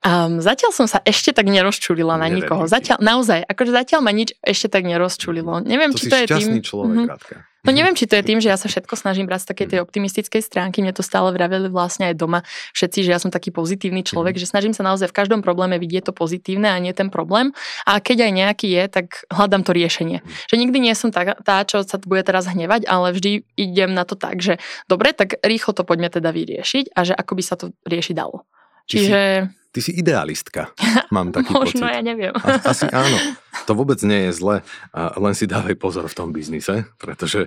[0.00, 2.64] Um, zatiaľ som sa ešte tak nerozčulila na Neverím nikoho.
[2.64, 5.60] Zatiaľ, naozaj, akože zatiaľ ma nič ešte tak nerozčulilo.
[5.60, 6.48] Neviem, to či to je tým...
[6.64, 7.48] človek, mm-hmm.
[7.60, 9.78] No neviem, či to je tým, že ja sa všetko snažím brať z takej tej
[9.84, 10.80] optimistickej stránky.
[10.80, 12.40] Mne to stále vraveli vlastne aj doma
[12.72, 14.40] všetci, že ja som taký pozitívny človek, mm.
[14.40, 17.52] že snažím sa naozaj v každom probléme vidieť to pozitívne a nie ten problém.
[17.84, 20.24] A keď aj nejaký je, tak hľadám to riešenie.
[20.48, 24.08] Že nikdy nie som tá, tá, čo sa bude teraz hnevať, ale vždy idem na
[24.08, 24.56] to tak, že
[24.88, 28.48] dobre, tak rýchlo to poďme teda vyriešiť a že ako by sa to riešiť dalo.
[28.88, 29.52] Čiže...
[29.70, 30.74] Ty si idealistka,
[31.14, 31.94] mám taký Možno, pocit.
[31.94, 32.34] ja neviem.
[32.66, 33.16] Asi áno.
[33.70, 34.56] To vôbec nie je zle,
[34.94, 37.46] len si dávaj pozor v tom biznise, pretože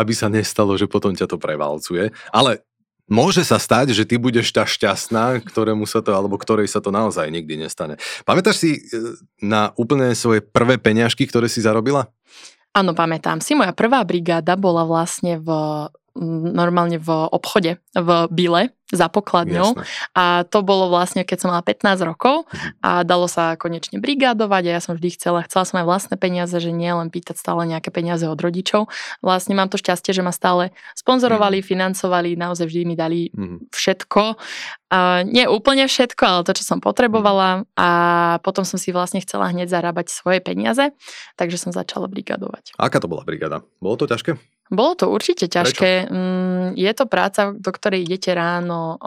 [0.00, 2.08] aby sa nestalo, že potom ťa to prevalcuje.
[2.32, 2.64] Ale
[3.04, 6.88] môže sa stať, že ty budeš tá šťastná, ktorému sa to, alebo ktorej sa to
[6.88, 8.00] naozaj nikdy nestane.
[8.24, 8.80] Pamätáš si e,
[9.44, 12.08] na úplne svoje prvé peňažky, ktoré si zarobila?
[12.76, 13.56] Áno, pamätám si.
[13.56, 15.48] Moja prvá brigáda bola vlastne v
[16.52, 19.74] normálne v obchode, v Bile, za pokladňou.
[19.74, 20.14] Jasne.
[20.14, 22.68] A to bolo vlastne, keď som mala 15 rokov mhm.
[22.86, 26.54] a dalo sa konečne brigádovať a ja som vždy chcela, chcela som aj vlastné peniaze,
[26.54, 28.86] že nie len pýtať stále nejaké peniaze od rodičov.
[29.26, 31.66] Vlastne mám to šťastie, že ma stále sponzorovali, mm.
[31.66, 33.74] financovali, naozaj vždy mi dali mm.
[33.74, 34.38] všetko.
[34.86, 37.88] A nie úplne všetko, ale to, čo som potrebovala a
[38.46, 40.94] potom som si vlastne chcela hneď zarábať svoje peniaze,
[41.34, 42.78] takže som začala brigadovať.
[42.78, 43.66] Aká to bola brigada?
[43.82, 44.38] Bolo to ťažké?
[44.70, 45.90] Bolo to určite ťažké.
[46.06, 46.14] Prečo?
[46.14, 48.98] Mm, je to práca, do ktorej idete ráno,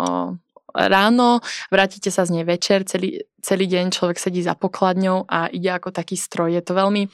[0.74, 1.43] ráno,
[1.74, 5.91] vrátite sa z nej večer, celý, celý deň človek sedí za pokladňou a ide ako
[5.91, 6.54] taký stroj.
[6.54, 7.08] Je to veľmi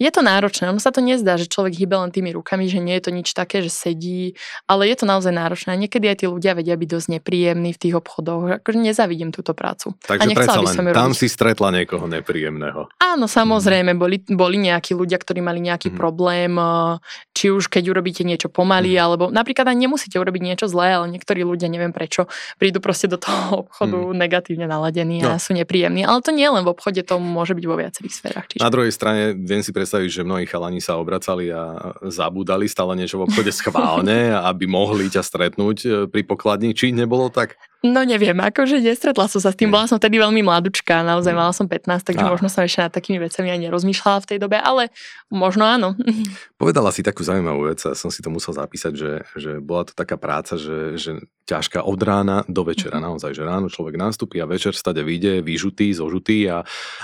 [0.00, 2.96] je to náročné, ono sa to nezdá, že človek hýbe len tými rukami, že nie
[2.96, 5.74] je to nič také, že sedí, ale je to naozaj náročné.
[5.74, 8.62] A niekedy aj tí ľudia vedia byť dosť nepríjemní v tých obchodoch.
[8.62, 9.94] Akože nezavidím túto prácu.
[10.02, 12.88] Takže predsa len, tam si stretla niekoho nepríjemného.
[12.98, 15.96] Áno, samozrejme, boli, boli nejakí ľudia, ktorí mali nejaký mm.
[15.96, 16.98] problém, eh,
[17.36, 19.00] či už keď urobíte niečo pomaly, mm.
[19.00, 23.20] alebo napríklad aj nemusíte urobiť niečo zlé, ale niektorí ľudia, neviem prečo, prídu proste do
[23.20, 24.16] toho obchodu mm.
[24.16, 25.36] negatívne naladení no.
[25.36, 26.02] a sú nepríjemní.
[26.08, 28.46] Ale to nie len v obchode, to môže byť vo viacerých sférach.
[28.48, 28.64] Čiže...
[28.64, 33.20] Na druhej strane viem si predstaviť, že mnohí chalani sa obracali a zabudali stále niečo
[33.20, 36.72] v obchode schválne, aby mohli ťa stretnúť e, pri pokladni.
[36.72, 37.60] Či nebolo tak?
[37.82, 41.50] No neviem, akože nestretla som sa s tým, bola som tedy veľmi mladúčka, naozaj mala
[41.50, 42.30] som 15, takže a.
[42.30, 44.94] možno som ešte nad takými vecami aj nerozmýšľala v tej dobe, ale
[45.34, 45.98] možno áno.
[46.62, 49.98] Povedala si takú zaujímavú vec a som si to musel zapísať, že, že bola to
[49.98, 53.08] taká práca, že, že ťažká od rána do večera, mm-hmm.
[53.12, 56.62] naozaj, že ráno človek nastúpi a večer stade vyjde vyžutý, zožutý a,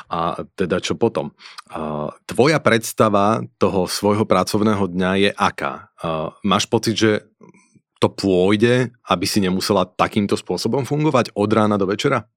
[0.09, 0.20] a
[0.55, 1.35] teda čo potom.
[2.24, 5.90] Tvoja predstava toho svojho pracovného dňa je aká?
[6.46, 7.12] Máš pocit, že
[7.98, 12.31] to pôjde, aby si nemusela takýmto spôsobom fungovať od rána do večera?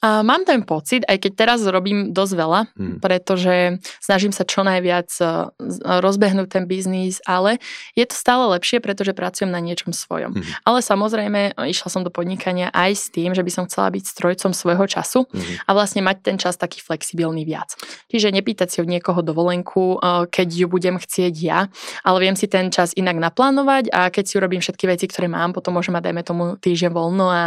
[0.00, 2.96] A mám ten pocit, aj keď teraz robím dosť veľa, hmm.
[3.04, 5.52] pretože snažím sa čo najviac e,
[5.84, 7.60] rozbehnúť ten biznis, ale
[7.92, 10.40] je to stále lepšie, pretože pracujem na niečom svojom.
[10.40, 10.44] Hmm.
[10.64, 14.56] Ale samozrejme, išla som do podnikania aj s tým, že by som chcela byť strojcom
[14.56, 15.68] svojho času hmm.
[15.68, 17.76] a vlastne mať ten čas taký flexibilný viac.
[18.08, 21.68] Čiže nepýtať si od niekoho dovolenku, e, keď ju budem chcieť ja,
[22.08, 25.52] ale viem si ten čas inak naplánovať a keď si urobím všetky veci, ktoré mám,
[25.52, 27.42] potom môžem mať, dajme tomu, týždeň voľno a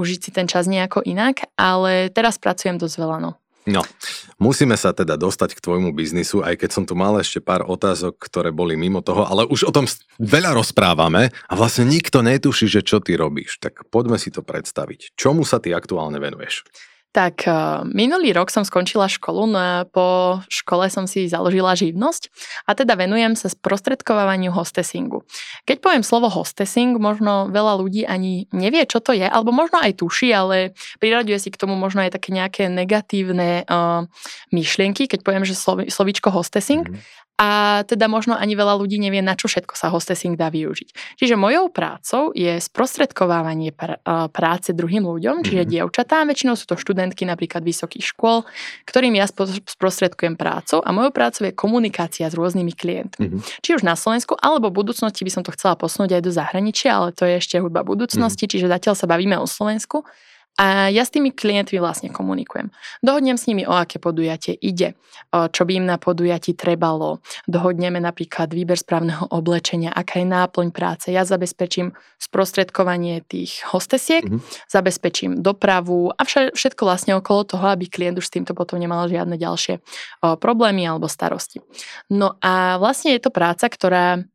[0.00, 3.32] užiť si ten čas nejako inak, ale teraz pracujem dosť veľa, no.
[3.68, 3.84] No,
[4.40, 8.16] musíme sa teda dostať k tvojmu biznisu, aj keď som tu mal ešte pár otázok,
[8.16, 9.84] ktoré boli mimo toho, ale už o tom
[10.16, 13.60] veľa rozprávame a vlastne nikto netuší, že čo ty robíš.
[13.60, 15.12] Tak poďme si to predstaviť.
[15.20, 16.64] Čomu sa ty aktuálne venuješ?
[17.08, 17.48] Tak
[17.88, 22.28] minulý rok som skončila školu, no po škole som si založila živnosť
[22.68, 25.24] a teda venujem sa sprostredkovávaniu hostesingu.
[25.64, 30.04] Keď poviem slovo hostessing, možno veľa ľudí ani nevie, čo to je, alebo možno aj
[30.04, 34.04] tuší, ale priraďuje si k tomu možno aj také nejaké negatívne uh,
[34.52, 36.84] myšlienky, keď poviem, že slovi, slovíčko hostessing.
[36.84, 41.22] Mm-hmm a teda možno ani veľa ľudí nevie, na čo všetko sa hostessing dá využiť.
[41.22, 44.02] Čiže mojou prácou je sprostredkovávanie pr-
[44.34, 45.74] práce druhým ľuďom, čiže mm-hmm.
[45.78, 48.42] dievčatá, väčšinou sú to študentky napríklad vysokých škôl,
[48.90, 53.30] ktorým ja sprostredkujem prácu a mojou prácou je komunikácia s rôznymi klientmi.
[53.30, 53.62] Mm-hmm.
[53.62, 56.90] Či už na Slovensku, alebo v budúcnosti by som to chcela posunúť aj do zahraničia,
[56.90, 58.66] ale to je ešte hudba budúcnosti, mm-hmm.
[58.66, 60.02] čiže zatiaľ sa bavíme o Slovensku.
[60.58, 62.74] A ja s tými klientmi vlastne komunikujem.
[62.98, 64.98] Dohodnem s nimi, o aké podujatie ide,
[65.30, 67.22] čo by im na podujatí trebalo.
[67.46, 71.14] Dohodneme napríklad výber správneho oblečenia, aká je náplň práce.
[71.14, 74.66] Ja zabezpečím sprostredkovanie tých hostesiek, mm-hmm.
[74.66, 79.38] zabezpečím dopravu a všetko vlastne okolo toho, aby klient už s týmto potom nemal žiadne
[79.38, 79.78] ďalšie
[80.42, 81.62] problémy alebo starosti.
[82.10, 84.26] No a vlastne je to práca, ktorá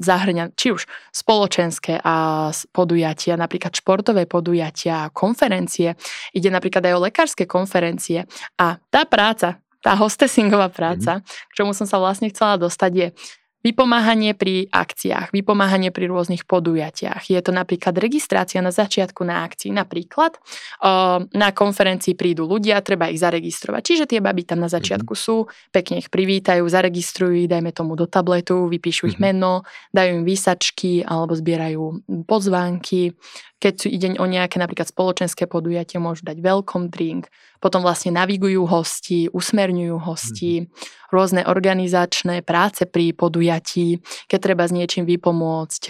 [0.00, 5.94] zahrňa či už spoločenské a podujatia, napríklad športové podujatia, konferencie,
[6.32, 8.24] ide napríklad aj o lekárske konferencie
[8.56, 11.48] a tá práca, tá hostessingová práca, mm-hmm.
[11.52, 13.08] k čomu som sa vlastne chcela dostať, je
[13.62, 17.30] Vypomáhanie pri akciách, vypomáhanie pri rôznych podujatiach.
[17.30, 19.70] Je to napríklad registrácia na začiatku na akcii.
[19.70, 20.34] Napríklad
[21.30, 23.82] na konferencii prídu ľudia, treba ich zaregistrovať.
[23.86, 24.74] Čiže tie baby tam na mhm.
[24.74, 29.24] začiatku sú, pekne ich privítajú, zaregistrujú, dajme tomu do tabletu, vypíšu ich mhm.
[29.30, 29.62] meno,
[29.94, 33.14] dajú im výsačky alebo zbierajú pozvánky.
[33.62, 37.30] Keď sú ide o nejaké napríklad spoločenské podujatie, môžu dať welcome drink,
[37.62, 41.14] potom vlastne navigujú hosti, usmerňujú hosti, mm-hmm.
[41.14, 45.82] rôzne organizačné práce pri podujatí, keď treba s niečím vypomôcť,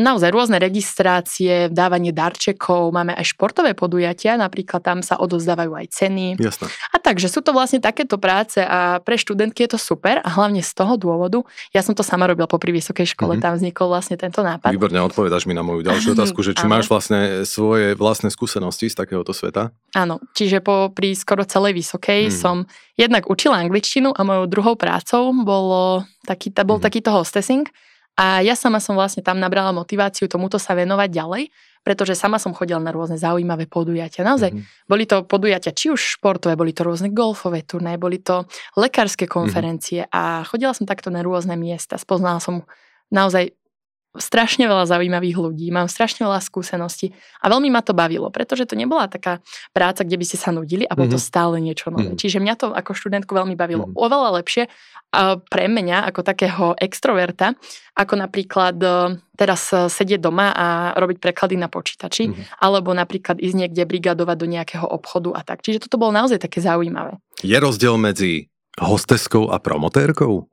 [0.00, 6.26] naozaj rôzne registrácie, dávanie darčekov, máme aj športové podujatia, napríklad tam sa odozdávajú aj ceny.
[6.40, 6.66] Jasné.
[6.92, 10.64] A takže sú to vlastne takéto práce a pre študentky je to super a hlavne
[10.64, 11.44] z toho dôvodu,
[11.76, 13.44] ja som to sama robila po pri vysokej škole, mm-hmm.
[13.44, 14.72] tam vznikol vlastne tento nápad.
[14.72, 18.96] Výborne odpovedaš mi na moju ďalšiu otázku, že či máš vlastne svoje vlastné skúsenosti z
[18.96, 19.76] takéhoto sveta?
[19.92, 22.34] Áno, čiže po pri skoro celej vysokej mm.
[22.34, 22.64] som
[22.96, 26.84] jednak učila angličtinu a mojou druhou prácou bolo taký, bol mm.
[26.84, 27.68] takýto hostessing
[28.12, 31.42] a ja sama som vlastne tam nabrala motiváciu tomuto sa venovať ďalej,
[31.80, 34.22] pretože sama som chodila na rôzne zaujímavé podujatia.
[34.22, 34.86] Naozaj, mm-hmm.
[34.86, 38.44] boli to podujatia či už športové, boli to rôzne golfové turné, boli to
[38.76, 39.32] lekárske mhm.
[39.32, 40.16] konferencie mm-hmm.
[40.16, 41.96] a chodila som takto na rôzne miesta.
[41.96, 42.68] Spoznala som
[43.08, 43.56] naozaj
[44.12, 48.76] strašne veľa zaujímavých ľudí, mám strašne veľa skúseností a veľmi ma to bavilo, pretože to
[48.76, 49.40] nebola taká
[49.72, 51.16] práca, kde by ste sa nudili a bolo mm-hmm.
[51.16, 51.28] to mhm.
[51.32, 52.12] stále niečo nové.
[52.12, 52.20] Mm-hmm.
[52.20, 53.88] Čiže mňa to ako študentku veľmi bavilo.
[53.88, 54.00] Mm-hmm.
[54.00, 54.68] Oveľa lepšie
[55.52, 57.52] pre mňa ako takého extroverta,
[57.92, 62.64] ako napríklad e, teraz e, sedieť doma a robiť preklady na počítači, mm-hmm.
[62.64, 65.60] alebo napríklad ísť niekde brigadovať do nejakého obchodu a tak.
[65.60, 67.20] Čiže toto bolo naozaj také zaujímavé.
[67.44, 68.48] Je rozdiel medzi
[68.80, 70.48] hosteskou a promotérkou?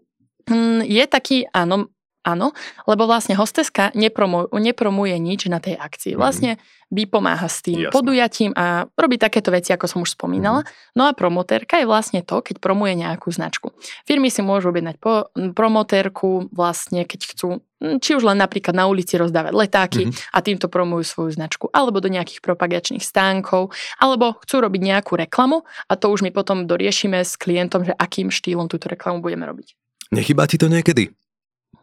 [0.51, 1.87] Mm, je taký, áno,
[2.19, 2.51] Áno,
[2.83, 6.13] lebo vlastne hosteska nepromu, nepromuje nič na tej akcii.
[6.15, 6.19] Mhm.
[6.19, 6.51] Vlastne
[6.89, 7.93] vypomáha s tým Jasne.
[7.93, 10.65] podujatím a robí takéto veci, ako som už spomínala.
[10.65, 10.67] Mm.
[10.97, 13.69] No a promotérka je vlastne to, keď promuje nejakú značku.
[14.09, 19.15] Firmy si môžu objednať po, promotérku vlastne, keď chcú či už len napríklad na ulici
[19.15, 20.35] rozdávať letáky mm-hmm.
[20.35, 25.63] a týmto promujú svoju značku, alebo do nejakých propagačných stánkov, alebo chcú robiť nejakú reklamu
[25.87, 29.79] a to už my potom doriešime s klientom, že akým štýlom túto reklamu budeme robiť.
[30.11, 31.15] Nechybá ti to niekedy?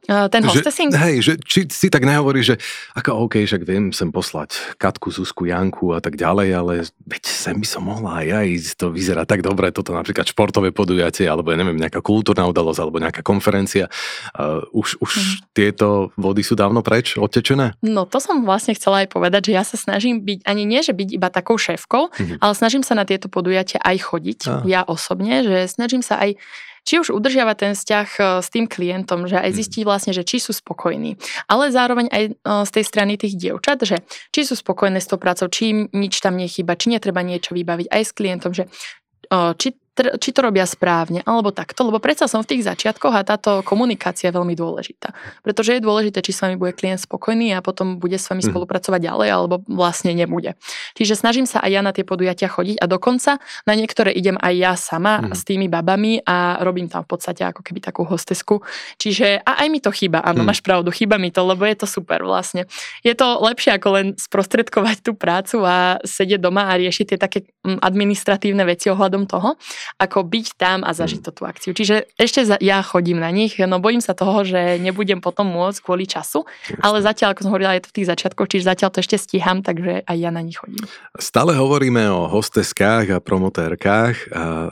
[0.06, 0.90] Ten hostessing?
[0.94, 2.56] Že, hej, že či si tak nehovorí, že
[2.94, 6.72] ako OK, však viem sem poslať Katku, Zuzku, Janku a tak ďalej, ale
[7.06, 10.70] veď sem by som mohla aj ja ísť, to vyzerá tak dobre, toto napríklad športové
[10.70, 13.90] podujatie, alebo ja neviem, nejaká kultúrna udalosť, alebo nejaká konferencia.
[14.32, 15.36] Uh, už už mm.
[15.52, 17.74] tieto vody sú dávno preč, odtečené?
[17.82, 20.94] No to som vlastne chcela aj povedať, že ja sa snažím byť, ani nie, že
[20.94, 22.38] byť iba takou šéfkou, mm-hmm.
[22.38, 24.62] ale snažím sa na tieto podujatia aj chodiť, ah.
[24.64, 26.38] ja osobne, že snažím sa aj
[26.86, 29.56] či už udržiava ten vzťah e, s tým klientom, že aj mhm.
[29.58, 31.18] zistí vlastne, že či sú spokojní,
[31.50, 35.18] ale zároveň aj e, z tej strany tých dievčat, že či sú spokojné s tou
[35.18, 39.36] prácou, či im nič tam nechýba, či netreba niečo vybaviť aj s klientom, že e,
[39.58, 43.64] či či to robia správne, alebo takto, lebo predsa som v tých začiatkoch a táto
[43.64, 45.16] komunikácia je veľmi dôležitá.
[45.40, 48.50] Pretože je dôležité, či s vami bude klient spokojný a potom bude s vami mm.
[48.52, 50.54] spolupracovať ďalej, alebo vlastne nebude.
[50.98, 54.54] Čiže snažím sa aj ja na tie podujatia chodiť a dokonca na niektoré idem aj
[54.54, 55.32] ja sama mm.
[55.32, 58.60] s tými babami a robím tam v podstate ako keby takú hostesku.
[59.00, 60.46] Čiže a aj mi to chýba, áno, mm.
[60.46, 62.68] máš pravdu, chýba mi to, lebo je to super vlastne.
[63.00, 67.38] Je to lepšie ako len sprostredkovať tú prácu a sedieť doma a riešiť tie také
[67.64, 69.56] mm, administratívne veci ohľadom toho
[69.96, 71.26] ako byť tam a zažiť mm.
[71.26, 71.70] to tú akciu.
[71.70, 75.78] Čiže ešte za, ja chodím na nich, no bojím sa toho, že nebudem potom môcť
[75.82, 76.42] kvôli času,
[76.82, 79.62] ale zatiaľ, ako som hovorila, je to v tých začiatkoch, čiže zatiaľ to ešte stíham,
[79.62, 80.82] takže aj ja na nich chodím.
[81.18, 84.16] Stále hovoríme o hosteskách a promotérkách.
[84.32, 84.70] A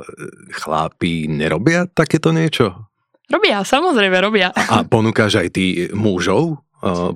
[0.54, 2.88] chlápi nerobia takéto niečo?
[3.26, 4.52] Robia, samozrejme robia.
[4.52, 6.60] A ponúkaš aj ty mužov,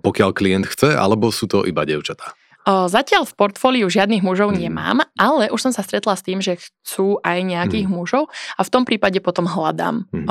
[0.01, 2.33] pokiaľ klient chce, alebo sú to iba devčatá?
[2.69, 4.59] Zatiaľ v portfóliu žiadnych mužov mm.
[4.61, 7.95] nemám, ale už som sa stretla s tým, že chcú aj nejakých mm.
[7.97, 10.29] mužov a v tom prípade potom hľadám mm.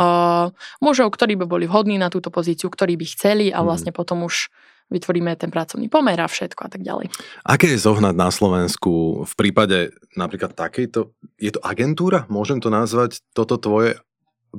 [0.85, 3.65] mužov, ktorí by boli vhodní na túto pozíciu, ktorí by chceli a mhm.
[3.65, 4.53] vlastne potom už
[4.87, 7.11] vytvoríme ten pracovný pomer a všetko a tak ďalej.
[7.43, 12.23] Aké je zohnať na Slovensku v prípade napríklad takejto, je to agentúra?
[12.31, 13.99] Môžem to nazvať toto tvoje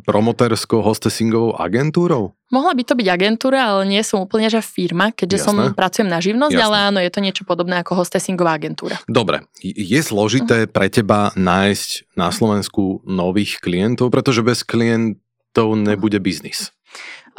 [0.04, 2.36] promotérskou hostesingovou agentúrou?
[2.48, 5.48] Mohla by to byť agentúra, ale nie som úplne že firma, keďže Jasné.
[5.48, 6.66] som pracujem na živnosť, Jasné.
[6.66, 8.96] ale áno, je to niečo podobné ako hostesingová agentúra.
[9.04, 10.72] Dobre, je zložité uh-huh.
[10.72, 16.72] pre teba nájsť na Slovensku nových klientov, pretože bez klientov nebude biznis.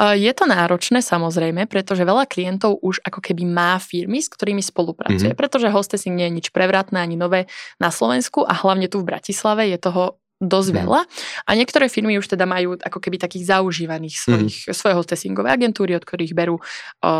[0.00, 5.36] Je to náročné samozrejme, pretože veľa klientov už ako keby má firmy, s ktorými spolupracuje,
[5.36, 5.36] mm-hmm.
[5.36, 9.68] pretože hostessing nie je nič prevratné ani nové na Slovensku a hlavne tu v Bratislave
[9.68, 10.76] je toho dosť mm.
[10.80, 11.00] veľa.
[11.44, 14.20] A niektoré firmy už teda majú ako keby takých zaužívaných mhm.
[14.24, 14.72] svojich, mm.
[14.72, 16.62] svoje hostessingové agentúry, od ktorých berú o,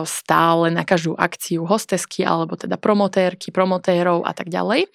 [0.09, 4.89] stále na každú akciu hostesky alebo teda promotérky, promotérov a tak ďalej.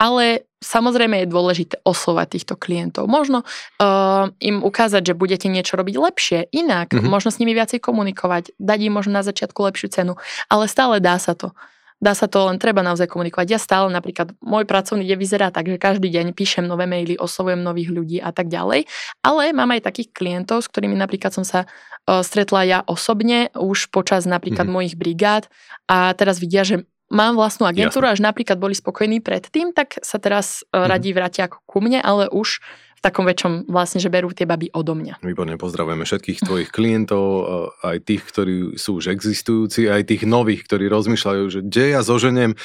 [0.00, 3.04] Ale samozrejme je dôležité oslovať týchto klientov.
[3.06, 7.12] Možno uh, im ukázať, že budete niečo robiť lepšie, inak, mm-hmm.
[7.12, 10.12] možno s nimi viacej komunikovať, dať im možno na začiatku lepšiu cenu,
[10.48, 11.52] ale stále dá sa to.
[11.96, 13.56] Dá sa to, len treba naozaj komunikovať.
[13.56, 17.64] Ja stále napríklad, môj pracovný deň vyzerá tak, že každý deň píšem nové maily, oslovujem
[17.64, 18.84] nových ľudí a tak ďalej.
[19.24, 23.88] Ale mám aj takých klientov, s ktorými napríklad som sa uh, stretla ja osobne už
[23.88, 24.72] počas napríklad mm.
[24.76, 25.48] mojich brigád
[25.88, 28.18] a teraz vidia, že mám vlastnú agentúru, Jasne.
[28.18, 30.84] až napríklad boli spokojní predtým, tak sa teraz mm.
[30.84, 32.60] radí vrátia ku mne, ale už
[33.06, 35.22] takom väčšom vlastne, že berú tie baby odo mňa.
[35.22, 37.46] Výborne, pozdravujeme všetkých tvojich klientov,
[37.86, 42.58] aj tých, ktorí sú už existujúci, aj tých nových, ktorí rozmýšľajú, že kde ja zoženiem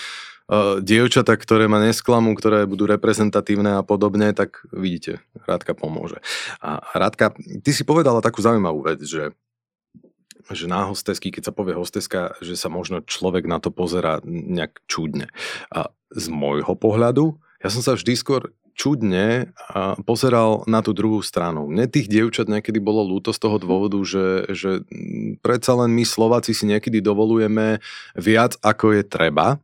[0.83, 6.19] dievčata, ktoré ma nesklamú, ktoré budú reprezentatívne a podobne, tak vidíte, Rádka pomôže.
[6.59, 9.31] A Rádka, ty si povedala takú zaujímavú vec, že
[10.51, 14.83] že na hostesky, keď sa povie hosteska, že sa možno človek na to pozera nejak
[14.83, 15.31] čudne.
[15.71, 19.51] A z môjho pohľadu, ja som sa vždy skôr čudne
[20.07, 21.67] pozeral na tú druhú stranu.
[21.67, 24.71] Mne tých dievčat niekedy bolo ľúto z toho dôvodu, že, že
[25.43, 27.83] predsa len my Slováci si niekedy dovolujeme
[28.17, 29.59] viac ako je treba.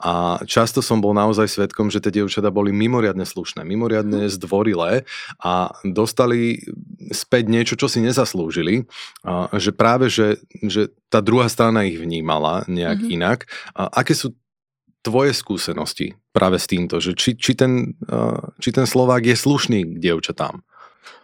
[0.00, 4.32] A často som bol naozaj svetkom, že tie dievčatá boli mimoriadne slušné, mimoriadne mhm.
[4.32, 5.04] zdvorilé
[5.44, 6.64] a dostali
[7.12, 8.88] späť niečo, čo si nezaslúžili.
[9.28, 13.16] A že práve, že, že tá druhá strana ich vnímala nejak mm-hmm.
[13.20, 13.38] inak.
[13.76, 14.32] A aké sú
[15.00, 17.96] tvoje skúsenosti práve s týmto, že či, či, ten,
[18.60, 20.60] či ten Slovák je slušný k dievčatám?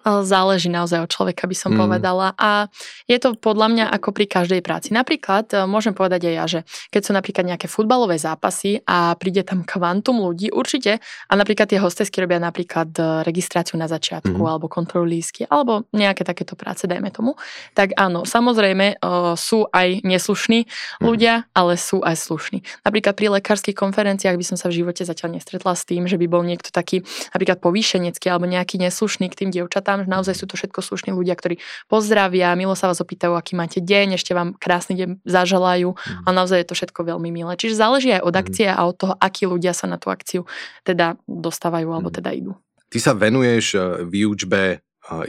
[0.07, 1.79] Záleží naozaj od človeka, by som mm.
[1.83, 2.31] povedala.
[2.39, 2.71] A
[3.11, 4.95] je to podľa mňa ako pri každej práci.
[4.95, 6.61] Napríklad, e, môžem povedať aj ja, že
[6.95, 11.83] keď sú napríklad nejaké futbalové zápasy a príde tam kvantum ľudí, určite, a napríklad tie
[11.83, 14.47] hostesky robia napríklad e, registráciu na začiatku, mm.
[14.47, 17.35] alebo kontrolu lísky, alebo nejaké takéto práce, dajme tomu,
[17.75, 21.03] tak áno, samozrejme e, sú aj neslušní mm.
[21.03, 22.63] ľudia, ale sú aj slušní.
[22.87, 26.27] Napríklad pri lekárskych konferenciách by som sa v živote zatiaľ nestretla s tým, že by
[26.31, 30.45] bol niekto taký napríklad povýšenecký alebo nejaký neslušný k tým dievčatám, tam, že naozaj sú
[30.45, 31.57] to všetko slušní ľudia, ktorí
[31.89, 36.29] pozdravia, milo sa vás opýtajú, aký máte deň, ešte vám krásny deň zaželajú mm.
[36.29, 37.57] a naozaj je to všetko veľmi milé.
[37.57, 38.41] Čiže záleží aj od mm.
[38.45, 40.45] akcie a od toho, akí ľudia sa na tú akciu
[40.85, 42.17] teda dostávajú alebo mm.
[42.21, 42.53] teda idú.
[42.93, 44.81] Ty sa venuješ eh, výučbe eh,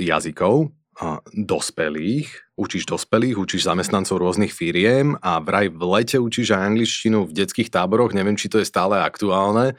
[0.04, 6.74] jazykov eh, dospelých učíš dospelých, učíš zamestnancov rôznych firiem a vraj v lete učíš aj
[6.74, 9.78] angličtinu v detských táboroch, neviem, či to je stále aktuálne.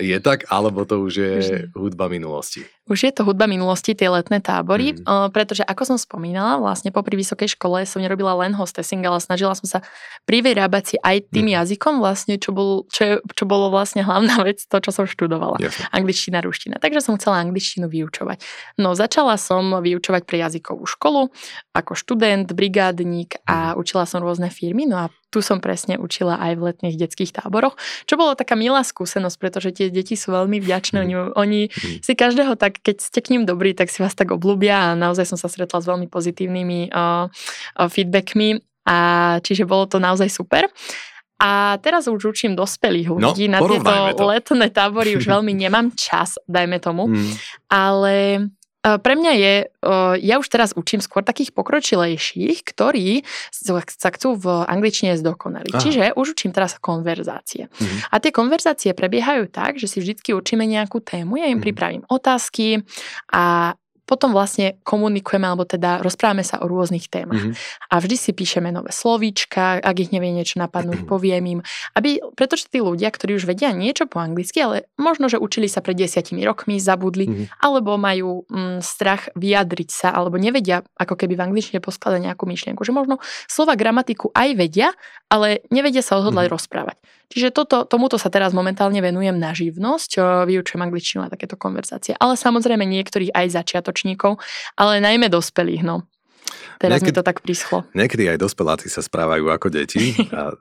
[0.00, 1.32] Je tak, alebo to už je
[1.76, 2.64] hudba minulosti?
[2.88, 5.28] Už je to hudba minulosti, tie letné tábory, mm.
[5.36, 9.68] pretože ako som spomínala, vlastne popri vysokej škole som nerobila len hostessing, ale snažila som
[9.68, 9.84] sa
[10.24, 11.54] privyrábať si aj tým mm.
[11.60, 15.60] jazykom vlastne, čo, bol, čo, je, čo bolo vlastne hlavná vec, to, čo som študovala.
[15.60, 15.84] Jasne.
[15.92, 16.80] Angličtina, ruština.
[16.80, 18.40] Takže som chcela angličtinu vyučovať.
[18.80, 21.28] No začala som vyučovať pre jazykovú školu
[21.76, 23.82] ako študent, brigádnik a mhm.
[23.82, 27.76] učila som rôzne firmy, no a tu som presne učila aj v letných detských táboroch,
[28.08, 31.04] čo bolo taká milá skúsenosť, pretože tie deti sú veľmi vďačné.
[31.04, 31.34] Oni, mhm.
[31.34, 31.98] oni mhm.
[32.00, 35.26] si každého tak, keď ste k ním dobrí, tak si vás tak oblúbia a naozaj
[35.26, 37.26] som sa stretla s veľmi pozitívnymi uh,
[37.76, 38.98] feedbackmi a
[39.44, 40.64] čiže bolo to naozaj super.
[41.38, 43.46] A teraz už učím dospelých no, ľudí.
[43.46, 44.26] No, na tieto to.
[44.26, 47.06] letné tábory už veľmi nemám čas, dajme tomu.
[47.06, 47.30] Mm.
[47.70, 48.14] Ale
[48.96, 49.54] pre mňa je,
[50.24, 55.74] ja už teraz učím skôr takých pokročilejších, ktorí sa chcú v angličtine zdokonaliť.
[55.76, 55.82] Aha.
[55.82, 57.68] Čiže už učím teraz konverzácie.
[57.68, 58.08] Mhm.
[58.08, 61.64] A tie konverzácie prebiehajú tak, že si vždy učíme nejakú tému, ja im mhm.
[61.64, 62.86] pripravím otázky
[63.28, 63.76] a
[64.08, 67.44] potom vlastne komunikujeme, alebo teda rozprávame sa o rôznych témach.
[67.44, 67.92] Mm-hmm.
[67.92, 71.12] A vždy si píšeme nové slovíčka, ak ich nevie niečo napadnúť, mm-hmm.
[71.14, 71.60] poviem im.
[71.92, 75.84] Aby, pretože tí ľudia, ktorí už vedia niečo po anglicky, ale možno, že učili sa
[75.84, 77.60] pred desiatimi rokmi, zabudli, mm-hmm.
[77.60, 82.80] alebo majú mm, strach vyjadriť sa, alebo nevedia, ako keby v angličtine poskladať nejakú myšlienku.
[82.80, 84.88] Že možno slova gramatiku aj vedia,
[85.28, 86.56] ale nevedia sa odhodlať mm-hmm.
[86.56, 86.96] rozprávať.
[87.28, 90.16] Čiže toto, tomuto sa teraz momentálne venujem na živnosť,
[90.48, 92.16] vyučujem angličtinu na takéto konverzácie.
[92.16, 93.60] Ale samozrejme niektorých aj
[93.98, 94.38] začiatočníkov,
[94.78, 95.82] ale najmä dospelých.
[95.82, 96.06] No.
[96.78, 97.78] Teraz niekedy, mi to tak prischlo.
[97.90, 100.14] Niekedy aj dospeláci sa správajú ako deti.
[100.30, 100.54] A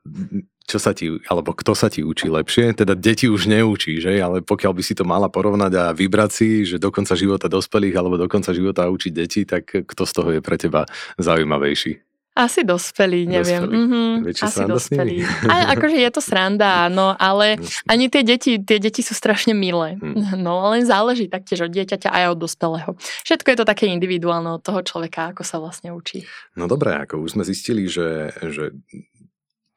[0.68, 2.74] čo sa ti, alebo kto sa ti učí lepšie?
[2.74, 4.18] Teda deti už neučí, že?
[4.18, 7.96] Ale pokiaľ by si to mala porovnať a vybrať si, že do konca života dospelých
[7.96, 10.90] alebo do konca života učiť deti, tak kto z toho je pre teba
[11.22, 12.07] zaujímavejší?
[12.38, 13.66] Asi dospelí, neviem.
[13.66, 15.26] Mm-hmm, asi dospelí.
[15.50, 17.58] A akože je to sranda, áno, ale
[17.90, 19.98] ani tie deti, tie deti sú strašne milé.
[19.98, 20.38] Mm.
[20.48, 22.90] No, len záleží taktiež od dieťaťa aj od dospelého.
[23.26, 26.30] Všetko je to také individuálne od toho človeka, ako sa vlastne učí.
[26.54, 28.78] No dobré, ako už sme zistili, že, že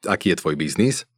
[0.05, 1.09] aký je tvoj biznis,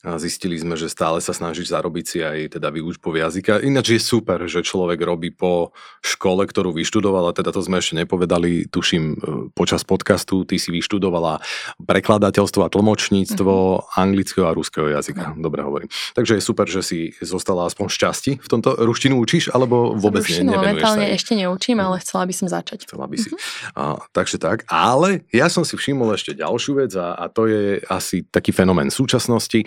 [0.00, 3.60] zistili sme, že stále sa snažíš zarobiť si aj teda výučbou jazyka.
[3.60, 8.00] Ináč je super, že človek robí po škole, ktorú vyštudoval, a teda to sme ešte
[8.00, 9.16] nepovedali, tuším, e,
[9.52, 11.44] počas podcastu, ty si vyštudovala
[11.84, 14.00] prekladateľstvo a tlmočníctvo mm-hmm.
[14.00, 15.36] anglického a ruského jazyka.
[15.36, 15.44] Mm-hmm.
[15.44, 15.88] Dobre hovorím.
[16.16, 18.80] Takže je super, že si zostala aspoň šťastí v tomto.
[18.80, 22.88] Ruštinu učíš, alebo vôbec Ruštinu ne, momentálne sa ešte neučím, ale chcela by som začať.
[22.88, 23.28] Chcela by si.
[23.28, 23.76] Mm-hmm.
[23.76, 24.64] A, takže tak.
[24.72, 28.88] Ale ja som si všimol ešte ďalšiu vec a, a to je asi taký fenomén
[28.88, 29.60] súčasnosti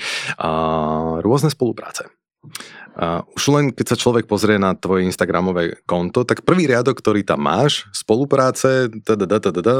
[1.23, 2.09] rôzne spolupráce.
[2.93, 7.23] A už len keď sa človek pozrie na tvoje Instagramové konto, tak prvý riadok, ktorý
[7.25, 8.91] tam máš, spolupráce,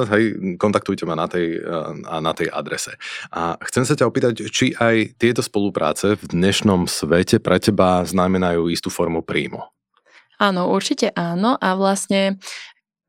[0.09, 0.23] hej,
[0.57, 1.61] kontaktujte ma na tej,
[2.07, 2.95] a na tej adrese.
[3.29, 8.71] A chcem sa ťa opýtať, či aj tieto spolupráce v dnešnom svete pre teba znamenajú
[8.71, 9.61] istú formu príjmu.
[10.41, 12.41] Áno, určite áno a vlastne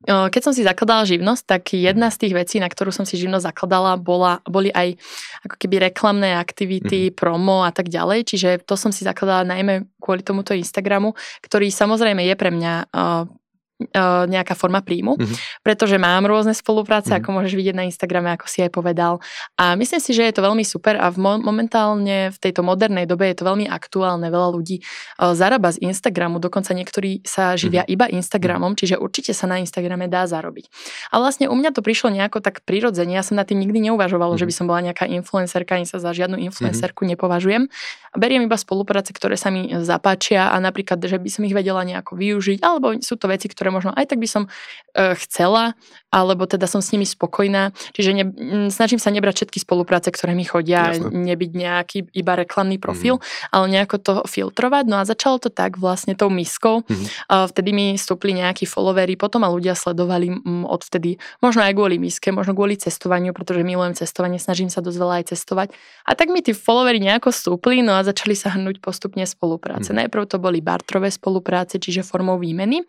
[0.04, 3.50] keď som si zakladala živnosť, tak jedna z tých vecí, na ktorú som si živnosť
[3.50, 5.00] zakladala, bola, boli aj
[5.48, 7.16] ako keby reklamné aktivity, mm-hmm.
[7.16, 8.28] promo a tak ďalej.
[8.28, 12.92] Čiže to som si zakladala najmä kvôli tomuto Instagramu, ktorý samozrejme je pre mňa
[13.74, 15.66] nejaká forma príjmu, mm-hmm.
[15.66, 17.26] pretože mám rôzne spolupráce, mm-hmm.
[17.26, 19.18] ako môžeš vidieť na Instagrame, ako si aj povedal.
[19.58, 23.10] A myslím si, že je to veľmi super a v mo- momentálne v tejto modernej
[23.10, 24.30] dobe je to veľmi aktuálne.
[24.30, 27.94] Veľa ľudí uh, zarába z Instagramu, dokonca niektorí sa živia mm-hmm.
[27.98, 30.70] iba Instagramom, čiže určite sa na Instagrame dá zarobiť.
[31.10, 34.38] A vlastne u mňa to prišlo nejako tak prirodzene, ja som nad tým nikdy neuvažovala,
[34.38, 34.46] mm-hmm.
[34.46, 37.18] že by som bola nejaká influencerka, ani sa za žiadnu influencerku mm-hmm.
[37.18, 37.62] nepovažujem.
[38.14, 42.14] Beriem iba spolupráce, ktoré sa mi zapáčia a napríklad, že by som ich vedela nejako
[42.14, 44.42] využiť, alebo sú to veci, ktoré možno aj tak by som
[44.96, 45.78] e, chcela,
[46.14, 47.74] alebo teda som s nimi spokojná.
[47.94, 48.24] Čiže ne,
[48.70, 51.10] snažím sa nebrať všetky spolupráce, ktoré mi chodia, Jasne.
[51.10, 53.50] nebyť nejaký iba reklamný profil, mm-hmm.
[53.50, 54.84] ale nejako to filtrovať.
[54.86, 56.86] No a začalo to tak vlastne tou miskou.
[56.86, 57.50] Mm-hmm.
[57.50, 60.30] Vtedy mi stúpli nejakí followery, potom ma ľudia sledovali
[60.66, 65.14] odvtedy, možno aj kvôli miske, možno kvôli cestovaniu, pretože milujem cestovanie, snažím sa dosť veľa
[65.22, 65.68] aj cestovať.
[66.06, 69.90] A tak mi tí followery nejako stúpli, no a začali sa hnúť postupne spolupráce.
[69.90, 70.06] Mm-hmm.
[70.06, 72.86] Najprv to boli bartrové spolupráce, čiže formou výmeny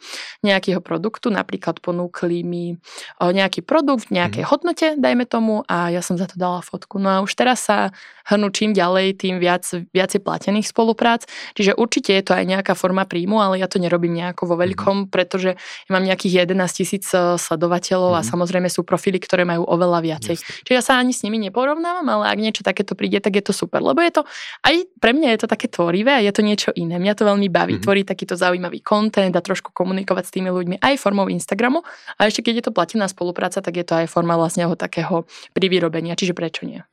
[0.66, 2.82] nejakého produktu, napríklad ponúkli mi
[3.22, 4.50] nejaký produkt v nejakej mm.
[4.50, 6.98] hodnote, dajme tomu, a ja som za to dala fotku.
[6.98, 7.94] No a už teraz sa
[8.26, 11.30] hrnú čím ďalej, tým viac, viacej platených spoluprác.
[11.54, 15.06] Čiže určite je to aj nejaká forma príjmu, ale ja to nerobím nejako vo veľkom,
[15.06, 15.10] mm.
[15.14, 18.18] pretože ja mám nejakých 11 tisíc eh, sledovateľov mm.
[18.18, 18.28] a mhm.
[18.34, 20.36] samozrejme sú profily, ktoré majú oveľa viacej.
[20.36, 20.66] Just.
[20.66, 23.54] Čiže ja sa ani s nimi neporovnávam, ale ak niečo takéto príde, tak je to
[23.54, 24.22] super, lebo je to
[24.66, 26.98] aj pre mňa je to také tvorivé a je to niečo iné.
[26.98, 27.84] Mňa to veľmi baví, mm.
[27.86, 31.84] tvoriť takýto zaujímavý kontent a trošku komunikovať s tými ľuďmi aj formou Instagramu
[32.16, 36.16] a ešte keď je to platená spolupráca, tak je to aj forma vlastne takého privyrobenia,
[36.16, 36.84] čiže prečo nie?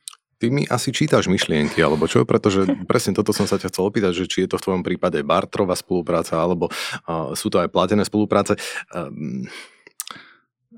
[0.43, 2.27] Ty mi asi čítaš myšlienky, alebo čo?
[2.27, 5.23] Pretože presne toto som sa ťa chcel opýtať, že či je to v tvojom prípade
[5.23, 8.59] bartrová spolupráca, alebo uh, sú to aj platené spolupráce.
[8.91, 9.47] Um,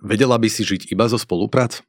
[0.05, 1.81] vedela by si žiť iba zo spoluprác?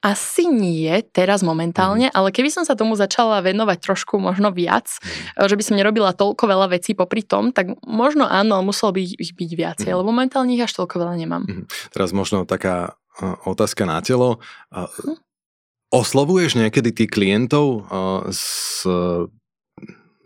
[0.00, 2.16] Asi nie teraz momentálne, mm.
[2.16, 5.44] ale keby som sa tomu začala venovať trošku možno viac, mm.
[5.44, 9.36] že by som nerobila toľko veľa vecí popri tom, tak možno áno, muselo by ich
[9.36, 9.96] byť viacej, mm.
[10.00, 11.44] lebo momentálne ich až toľko veľa nemám.
[11.44, 11.64] Mm.
[11.92, 12.96] Teraz možno taká
[13.44, 14.40] otázka na telo.
[14.72, 15.20] Mm.
[15.92, 17.84] Oslovuješ niekedy tých klientov
[18.32, 18.80] s,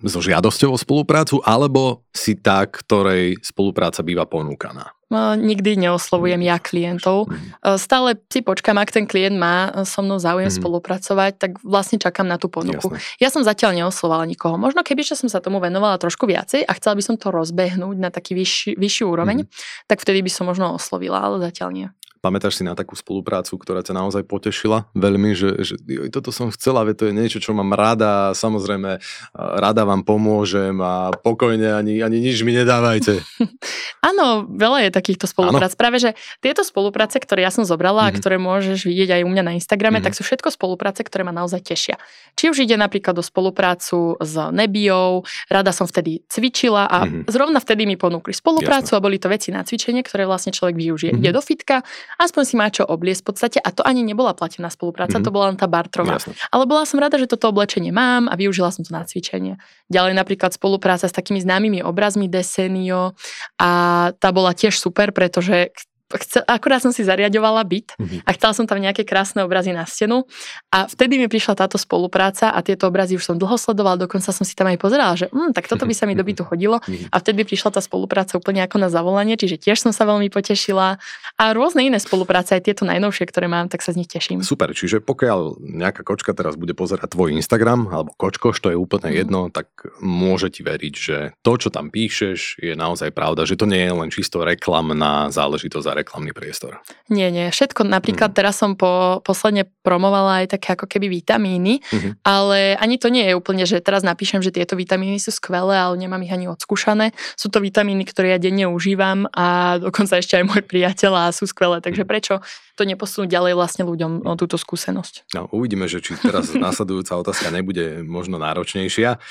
[0.07, 4.94] so žiadosťou o spoluprácu, alebo si tá, ktorej spolupráca býva ponúkaná?
[5.13, 7.29] Nikdy neoslovujem ja klientov.
[7.29, 7.77] Mhm.
[7.77, 10.57] Stále si počkám, ak ten klient má so mnou záujem mm.
[10.61, 12.93] spolupracovať, tak vlastne čakám na tú ponuku.
[12.93, 13.19] Jasne.
[13.21, 14.57] Ja som zatiaľ neoslovala nikoho.
[14.57, 18.11] Možno keby som sa tomu venovala trošku viacej a chcela by som to rozbehnúť na
[18.11, 19.49] taký vyšší, vyšší úroveň, mm.
[19.89, 21.89] tak vtedy by som možno oslovila, ale zatiaľ nie.
[22.25, 26.49] Pamätáš si na takú spoluprácu, ktorá ťa naozaj potešila veľmi, že, že joj, toto som
[26.49, 28.97] chcela, veď to je niečo, čo mám rada, samozrejme
[29.37, 33.21] rada vám pomôžem a pokojne ani, ani nič mi nedávajte.
[34.09, 35.77] Áno, veľa je takýchto spoluprác.
[35.77, 35.81] Ano.
[35.85, 36.11] Práve, že
[36.41, 38.09] tieto spolupráce, ktoré ja som zobrala mm-hmm.
[38.09, 38.19] a mhm.
[38.25, 40.09] ktoré môžeš vidieť aj u mňa na Instagrame, mm-hmm.
[40.09, 42.01] tak sú všetko spolupráce, ktoré ma naozaj tešia.
[42.41, 47.29] Či už ide napríklad o spoluprácu s Nebiou, rada som vtedy cvičila a mm-hmm.
[47.29, 49.01] zrovna vtedy mi ponúkli spoluprácu Jasne.
[49.01, 51.13] a boli to veci na cvičenie, ktoré vlastne človek využije.
[51.17, 51.25] Mm-hmm.
[51.27, 51.85] Ide do fitka
[52.19, 55.27] aspoň si má čo obliecť v podstate a to ani nebola platená spolupráca, mm-hmm.
[55.27, 56.19] to bola len tá bartrová.
[56.21, 56.35] Jasne.
[56.51, 59.59] Ale bola som rada, že toto oblečenie mám a využila som to na cvičenie.
[59.89, 63.15] Ďalej napríklad spolupráca s takými známymi obrazmi Desenio
[63.59, 63.71] a
[64.17, 65.71] tá bola tiež super, pretože
[66.13, 68.21] chcel, akurát som si zariadovala byt mm-hmm.
[68.29, 70.29] a chcela som tam nejaké krásne obrazy na stenu
[70.69, 74.45] a vtedy mi prišla táto spolupráca a tieto obrazy už som dlho sledovala, dokonca som
[74.45, 77.09] si tam aj pozerala, že hm, tak toto by sa mi do bytu hodilo mm-hmm.
[77.09, 81.01] a vtedy prišla tá spolupráca úplne ako na zavolanie, čiže tiež som sa veľmi potešila
[81.41, 84.45] a rôzne iné spolupráce, aj tieto najnovšie, ktoré mám, tak sa z nich teším.
[84.45, 89.09] Super, čiže pokiaľ nejaká kočka teraz bude pozerať tvoj Instagram alebo kočkoš, to je úplne
[89.09, 89.21] mm-hmm.
[89.25, 89.73] jedno, tak
[90.05, 93.95] môže ti veriť, že to, čo tam píšeš, je naozaj pravda, že to nie je
[93.95, 96.83] len čisto reklamná záležitosť reklamný priestor.
[97.09, 97.49] Nie, nie.
[97.49, 98.37] Všetko, napríklad mm.
[98.37, 102.13] teraz som po, posledne promovala aj také ako keby vitamíny, mm-hmm.
[102.27, 105.95] ale ani to nie je úplne, že teraz napíšem, že tieto vitamíny sú skvelé, ale
[105.97, 107.15] nemám ich ani odskúšané.
[107.39, 111.47] Sú to vitamíny, ktoré ja denne užívam a dokonca ešte aj môj priateľ a sú
[111.47, 111.79] skvelé.
[111.79, 112.09] Takže mhm.
[112.11, 112.35] prečo
[112.75, 115.31] to neposunúť ďalej vlastne ľuďom o túto skúsenosť?
[115.39, 119.23] No, uvidíme, že či teraz následujúca otázka nebude možno náročnejšia.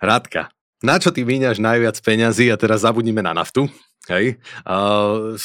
[0.00, 3.68] Rádka, na čo ty míňaš najviac peňazí a teraz zabudnime na naftu?
[4.10, 4.42] Hej.
[4.66, 5.38] Uh,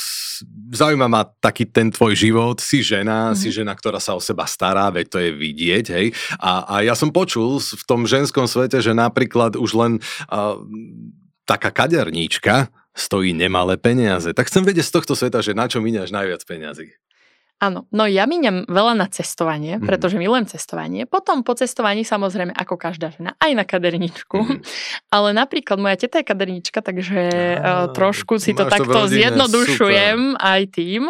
[0.74, 3.38] zaujíma ma taký ten tvoj život, si žena, mm-hmm.
[3.38, 6.08] si žena, ktorá sa o seba stará, veď to je vidieť, hej.
[6.42, 9.92] A, a ja som počul v tom ženskom svete, že napríklad už len
[10.34, 10.58] uh,
[11.46, 14.34] taká kaderníčka stojí nemalé peniaze.
[14.34, 16.96] Tak chcem vedieť z tohto sveta, že na čo míňaš najviac peniazy.
[17.56, 19.88] Áno, no ja míňam veľa na cestovanie, mm.
[19.88, 21.08] pretože milujem cestovanie.
[21.08, 24.36] Potom po cestovaní samozrejme ako každá žena, aj na kaderničku.
[24.44, 24.60] Mm.
[25.16, 27.22] Ale napríklad moja teta je kadernička, takže
[27.56, 30.44] Á, uh, trošku si to takto rodine, zjednodušujem super.
[30.44, 31.02] aj tým.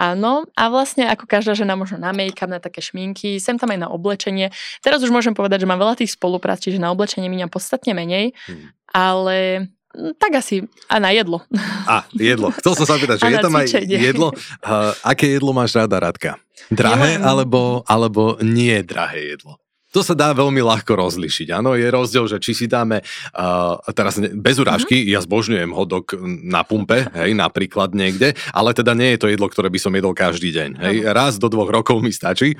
[0.00, 3.84] Áno, a vlastne ako každá žena možno na make-up, na také šminky, sem tam aj
[3.84, 4.48] na oblečenie.
[4.80, 8.32] Teraz už môžem povedať, že mám veľa tých spoluprác, čiže na oblečenie míňam podstatne menej,
[8.48, 8.96] mm.
[8.96, 9.68] ale
[10.16, 11.44] tak asi a na jedlo.
[11.92, 12.54] A, jedlo.
[12.56, 14.28] Chcel som sa pýtať, že je tam aj jedlo.
[14.62, 16.38] Uh, aké jedlo máš rada, Radka?
[16.70, 17.28] Drahé Nemám.
[17.28, 19.58] alebo, alebo nie drahé jedlo?
[19.92, 21.52] To sa dá veľmi ľahko rozlišiť.
[21.52, 25.12] Áno, je rozdiel, že či si dáme, uh, teraz ne, bez urážky, mm-hmm.
[25.12, 29.68] ja zbožňujem hodok na pumpe, hej, napríklad niekde, ale teda nie je to jedlo, ktoré
[29.68, 30.70] by som jedol každý deň.
[30.80, 30.96] Hej.
[31.12, 32.56] Raz do dvoch rokov mi stačí.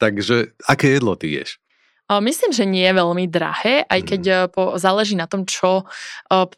[0.00, 1.60] Takže aké jedlo ty ješ?
[2.18, 4.46] Myslím, že nie je veľmi drahé, aj keď mm.
[4.50, 5.86] po, záleží na tom, čo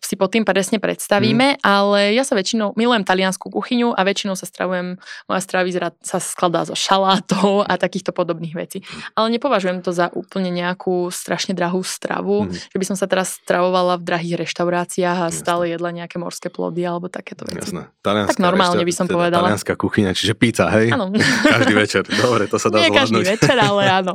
[0.00, 1.66] si pod tým presne predstavíme, mm.
[1.66, 4.96] ale ja sa väčšinou milujem taliansku kuchyňu a väčšinou sa stravujem,
[5.28, 5.68] moja strava
[6.00, 8.80] sa skladá zo šalátov a takýchto podobných vecí.
[8.80, 9.00] Mm.
[9.20, 12.72] Ale nepovažujem to za úplne nejakú strašne drahú stravu, mm.
[12.72, 15.36] že by som sa teraz stravovala v drahých reštauráciách a Jasne.
[15.36, 17.76] stále jedla nejaké morské plody alebo takéto veci.
[17.76, 17.92] Jasné.
[18.00, 19.52] tak normálne by som teda povedala.
[19.52, 20.94] Talianská kuchyňa, čiže pizza, hej?
[20.94, 21.10] Áno.
[21.44, 22.02] Každý večer.
[22.06, 23.02] Dobre, to sa dá Nie zvládnuť.
[23.02, 24.12] každý večer, ale áno.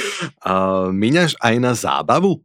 [0.92, 2.40] míňaš aj na zábavu?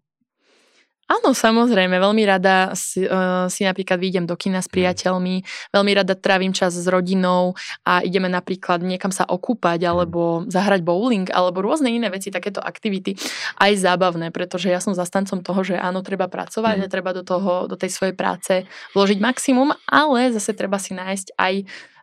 [1.07, 4.75] Áno, samozrejme, veľmi rada si, uh, si napríklad výjdem do kina s mhm.
[4.75, 5.36] priateľmi,
[5.71, 7.55] veľmi rada trávim čas s rodinou
[7.88, 9.88] a ideme napríklad niekam sa okúpať mhm.
[9.88, 10.21] alebo
[10.51, 13.15] zahrať bowling alebo rôzne iné veci, takéto aktivity,
[13.55, 16.84] aj zábavné, pretože ja som zastancom toho, že áno, treba pracovať mm.
[16.84, 21.39] a treba do toho, do tej svojej práce vložiť maximum, ale zase treba si nájsť
[21.39, 21.53] aj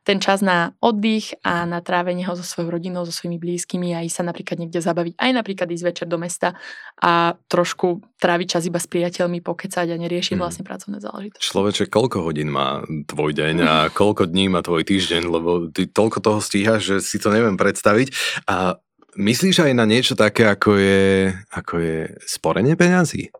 [0.05, 4.05] ten čas na oddych a na trávenie ho so svojou rodinou, so svojimi blízkymi a
[4.05, 6.61] ísť sa napríklad niekde zabaviť, aj napríklad ísť večer do mesta
[7.01, 10.45] a trošku tráviť čas iba s priateľmi, pokecať a neriešiť hmm.
[10.45, 11.41] vlastne pracovné záležitosti.
[11.41, 16.21] Človeče, koľko hodín má tvoj deň a koľko dní má tvoj týždeň, lebo ty toľko
[16.21, 18.13] toho stíhaš, že si to neviem predstaviť.
[18.45, 18.77] A
[19.17, 21.99] myslíš aj na niečo také, ako je, ako je
[22.29, 23.33] sporenie peňazí?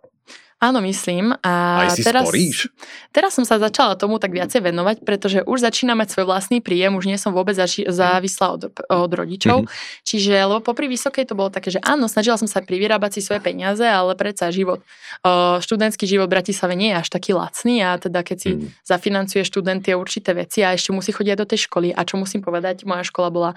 [0.65, 1.37] Áno, myslím.
[1.45, 2.73] A Aj si teraz, sporíš?
[3.13, 6.97] teraz som sa začala tomu tak viacej venovať, pretože už začínam mať svoj vlastný príjem,
[6.97, 9.69] už nie som vôbec zaši- závislá od, od rodičov.
[9.69, 10.01] Mm-hmm.
[10.09, 13.45] Čiže, lebo popri vysokej to bolo také, že áno, snažila som sa privyrábať si svoje
[13.45, 14.81] peniaze, ale predsa život,
[15.21, 18.89] uh, študentský život v Bratislave nie je až taký lacný a teda keď si mm-hmm.
[18.89, 22.41] zafinancuje študent tie určité veci a ešte musí chodiť do tej školy a čo musím
[22.41, 23.51] povedať, moja škola bola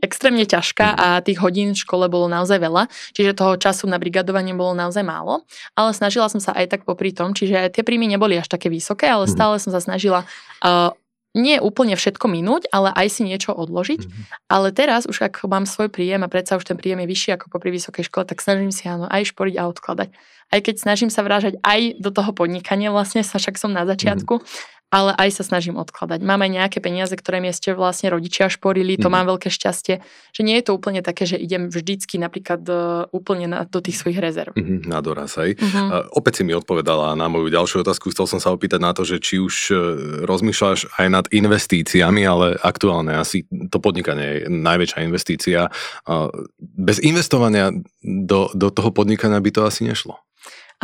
[0.00, 4.56] extrémne ťažká a tých hodín v škole bolo naozaj veľa, čiže toho času na brigadovanie
[4.56, 5.44] bolo naozaj málo,
[5.76, 9.10] ale snažila som sa aj tak popri tom, čiže tie príjmy neboli až také vysoké,
[9.10, 9.32] ale mhm.
[9.34, 10.24] stále som sa snažila
[10.62, 10.94] uh,
[11.34, 14.06] nie úplne všetko minúť, ale aj si niečo odložiť.
[14.06, 14.24] Mm-hmm.
[14.46, 17.58] Ale teraz už ak mám svoj príjem a predsa už ten príjem je vyšší ako
[17.58, 20.08] pri vysokej škole, tak snažím si áno aj šporiť a odkladať.
[20.54, 24.38] Aj keď snažím sa vrážať aj do toho podnikania, vlastne sa však som na začiatku,
[24.38, 26.22] mm-hmm ale aj sa snažím odkladať.
[26.22, 29.14] Máme nejaké peniaze, ktoré mi ešte vlastne rodičia šporili, to mm.
[29.14, 32.74] mám veľké šťastie, že nie je to úplne také, že idem vždycky napríklad e,
[33.10, 34.52] úplne na, do tých svojich rezerv.
[34.54, 35.58] Mm-hmm, na doraz, hej.
[35.58, 35.86] Mm-hmm.
[35.90, 39.04] Uh, opäť si mi odpovedala na moju ďalšiu otázku, chcel som sa opýtať na to,
[39.04, 39.78] že či už uh,
[40.24, 45.60] rozmýšľaš aj nad investíciami, ale aktuálne asi to podnikanie je najväčšia investícia.
[46.08, 50.23] Uh, bez investovania do, do toho podnikania by to asi nešlo.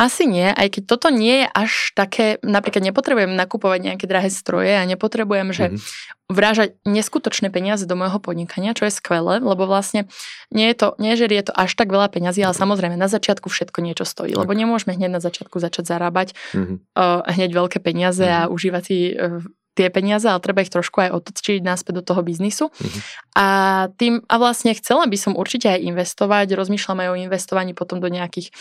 [0.01, 4.73] Asi nie, aj keď toto nie je až také, napríklad nepotrebujem nakupovať nejaké drahé stroje
[4.73, 6.25] a nepotrebujem, že mm-hmm.
[6.33, 10.09] vrážať neskutočné peniaze do môjho podnikania, čo je skvelé, lebo vlastne
[10.49, 13.45] nie je to, nie, že je to až tak veľa peňazí, ale samozrejme na začiatku
[13.45, 16.77] všetko niečo stojí, lebo nemôžeme hneď na začiatku začať zarábať mm-hmm.
[16.97, 18.49] uh, hneď veľké peniaze mm-hmm.
[18.49, 22.21] a užívať si uh, tie peniaze, ale treba ich trošku aj otočiť naspäť do toho
[22.21, 22.67] biznisu.
[22.67, 23.01] Mm-hmm.
[23.39, 23.47] A,
[23.95, 28.11] tým, a vlastne chcela by som určite aj investovať, rozmýšľam aj o investovaní potom do
[28.11, 28.51] nejakých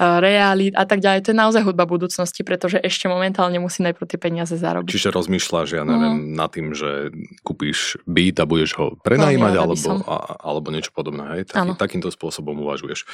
[0.00, 1.28] uh, realít a tak ďalej.
[1.28, 4.88] To je naozaj hudba budúcnosti, pretože ešte momentálne musí najprv tie peniaze zarobiť.
[4.88, 6.32] Čiže rozmýšľaš, ja neviem, mm.
[6.32, 7.12] nad tým, že
[7.44, 11.22] kúpiš byt a budeš ho prenajímať no, alebo, a, alebo niečo podobné.
[11.36, 11.52] Hej?
[11.52, 13.04] Taký, takýmto spôsobom uvažuješ.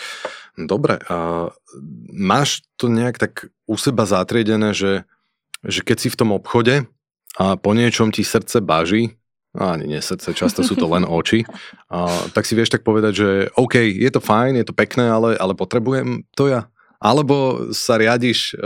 [0.54, 1.50] Dobre, a
[2.14, 5.02] máš to nejak tak u seba zatriedené, že,
[5.66, 6.86] že keď si v tom obchode,
[7.38, 9.14] a po niečom ti srdce baží,
[9.54, 11.46] ani nie srdce, často sú to len oči,
[11.90, 15.38] a, tak si vieš tak povedať, že OK, je to fajn, je to pekné, ale,
[15.38, 16.70] ale potrebujem to ja.
[17.00, 18.56] Alebo sa riadiš e,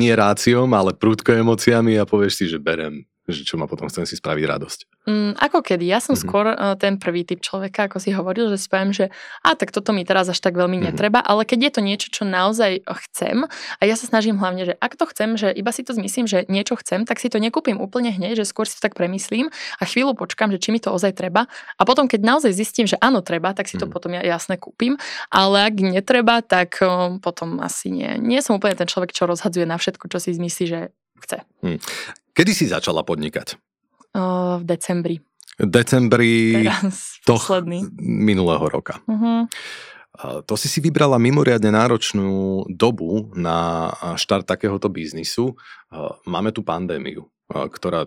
[0.00, 4.04] nie ráciom, ale prúdko emóciami a povieš si, že berem že čo ma potom chcem
[4.04, 4.78] si spraviť radosť.
[5.08, 5.84] Mm, ako kedy?
[5.88, 6.28] Ja som mm-hmm.
[6.28, 9.08] skôr uh, ten prvý typ človeka, ako si hovoril, že si poviem, že
[9.40, 10.92] a tak toto mi teraz až tak veľmi mm-hmm.
[10.92, 13.48] netreba, ale keď je to niečo, čo naozaj chcem
[13.80, 16.44] a ja sa snažím hlavne, že ak to chcem, že iba si to zmyslím, že
[16.52, 19.48] niečo chcem, tak si to nekúpim úplne hneď, že skôr si to tak premyslím
[19.80, 21.48] a chvíľu počkam, že či mi to ozaj treba
[21.80, 23.94] a potom, keď naozaj zistím, že áno, treba, tak si to mm-hmm.
[23.94, 25.00] potom ja jasne kúpim,
[25.32, 28.20] ale ak netreba, tak um, potom asi nie.
[28.20, 30.80] Nie som úplne ten človek, čo rozhadzuje na všetko, čo si zmyslí, že
[31.20, 31.38] chce.
[31.60, 31.78] Hmm.
[32.36, 33.58] Kedy si začala podnikať?
[34.14, 35.16] O, v decembri.
[35.60, 37.44] Decembri Teraz, toh
[38.00, 38.96] minulého roka.
[39.04, 39.44] Uh-huh.
[40.20, 43.88] To si si vybrala mimoriadne náročnú dobu na
[44.20, 45.56] štart takéhoto biznisu.
[46.28, 48.04] Máme tu pandémiu, ktorá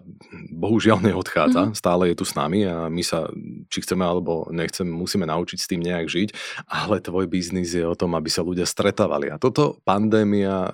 [0.53, 1.79] bohužiaľ neodchádza, mm-hmm.
[1.79, 3.27] stále je tu s nami a my sa,
[3.67, 6.29] či chceme alebo nechceme, musíme naučiť s tým nejak žiť,
[6.69, 9.33] ale tvoj biznis je o tom, aby sa ľudia stretávali.
[9.33, 10.71] A toto pandémia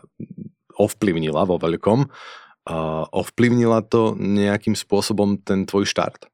[0.76, 2.08] ovplyvnila vo veľkom
[3.10, 6.30] ovplyvnila to nejakým spôsobom ten tvoj štart?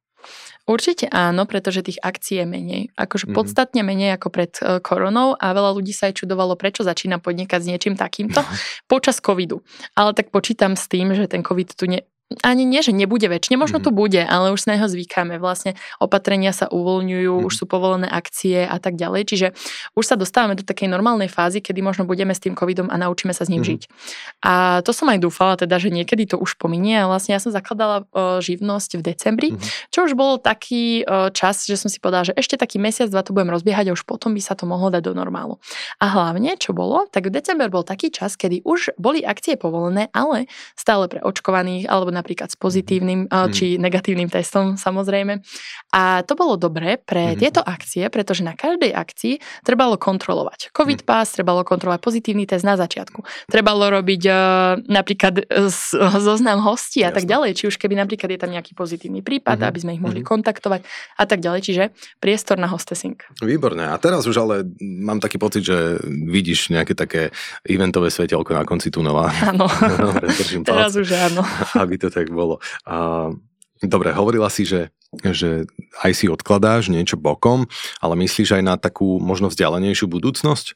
[0.65, 2.81] Určite áno, pretože tých akcií je menej.
[2.97, 3.37] Akože mm-hmm.
[3.37, 7.59] podstatne menej ako pred uh, koronou a veľa ľudí sa aj čudovalo, prečo začína podnikať
[7.61, 8.41] s niečím takýmto
[8.91, 9.61] počas covidu.
[9.93, 12.01] Ale tak počítam s tým, že ten covid tu ne,
[12.41, 13.93] ani nie, že nebude väčšine, možno mm-hmm.
[13.93, 15.37] tu bude, ale už s neho zvykáme.
[15.37, 17.47] Vlastne opatrenia sa uvoľňujú, mm-hmm.
[17.47, 19.29] už sú povolené akcie a tak ďalej.
[19.29, 19.47] Čiže
[19.93, 23.29] už sa dostávame do takej normálnej fázy, kedy možno budeme s tým covidom a naučíme
[23.29, 23.77] sa s ním mm-hmm.
[23.77, 24.41] žiť.
[24.41, 26.97] A to som aj dúfala, teda, že niekedy to už pominie.
[26.97, 29.93] A vlastne ja som zakladala o, živnosť v decembri, mm-hmm.
[29.93, 33.21] čo už bol taký o, čas, že som si povedala, že ešte taký mesiac, dva
[33.21, 35.61] to budem rozbiehať a už potom by sa to mohlo dať do normálu.
[36.01, 40.09] A hlavne, čo bolo, tak v december bol taký čas, kedy už boli akcie povolené,
[40.09, 43.51] ale stále pre očkovaných alebo napríklad s pozitívnym mm.
[43.51, 45.43] či negatívnym testom samozrejme.
[45.91, 47.39] A to bolo dobré pre mm.
[47.39, 51.07] tieto akcie, pretože na každej akcii trebalo kontrolovať COVID mm.
[51.07, 53.25] pass, trebalo kontrolovať pozitívny test na začiatku.
[53.51, 54.35] Trebalo robiť uh,
[54.87, 55.67] napríklad e,
[56.27, 59.67] zoznam hostí a tak ďalej, či už keby napríklad je tam nejaký pozitívny prípad, mm.
[59.67, 60.27] aby sme ich mohli mm.
[60.27, 60.81] kontaktovať
[61.19, 61.61] a tak ďalej.
[61.65, 61.83] Čiže
[62.21, 63.17] priestor na hostessing.
[63.41, 63.89] Výborné.
[63.91, 67.33] A teraz už ale mám taký pocit, že vidíš nejaké také
[67.65, 69.33] eventové svetelko na konci tunela.
[69.41, 69.65] Áno.
[70.69, 71.41] teraz už áno.
[71.83, 72.61] Aby to tak bolo.
[72.85, 73.29] A,
[73.81, 75.69] dobre, hovorila si, že, že
[76.03, 77.67] aj si odkladáš niečo bokom,
[78.01, 80.75] ale myslíš aj na takú možno vzdialenejšiu budúcnosť?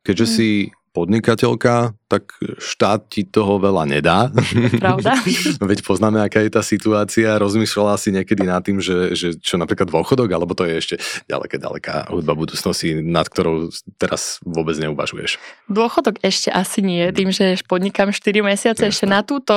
[0.00, 0.32] Keďže mm.
[0.32, 0.48] si
[0.90, 4.34] podnikateľka, tak štát ti toho veľa nedá.
[4.82, 5.14] Pravda.
[5.70, 7.38] Veď poznáme, aká je tá situácia.
[7.38, 10.94] Rozmýšľala si niekedy nad tým, že, že čo napríklad dôchodok, alebo to je ešte
[11.30, 13.70] ďaleké, ďaleká hudba budúcnosti, nad ktorou
[14.02, 15.38] teraz vôbec neuvažuješ.
[15.70, 18.90] Dôchodok ešte asi nie, tým, že podnikám 4 mesiace, Jasne.
[18.90, 19.54] ešte na túto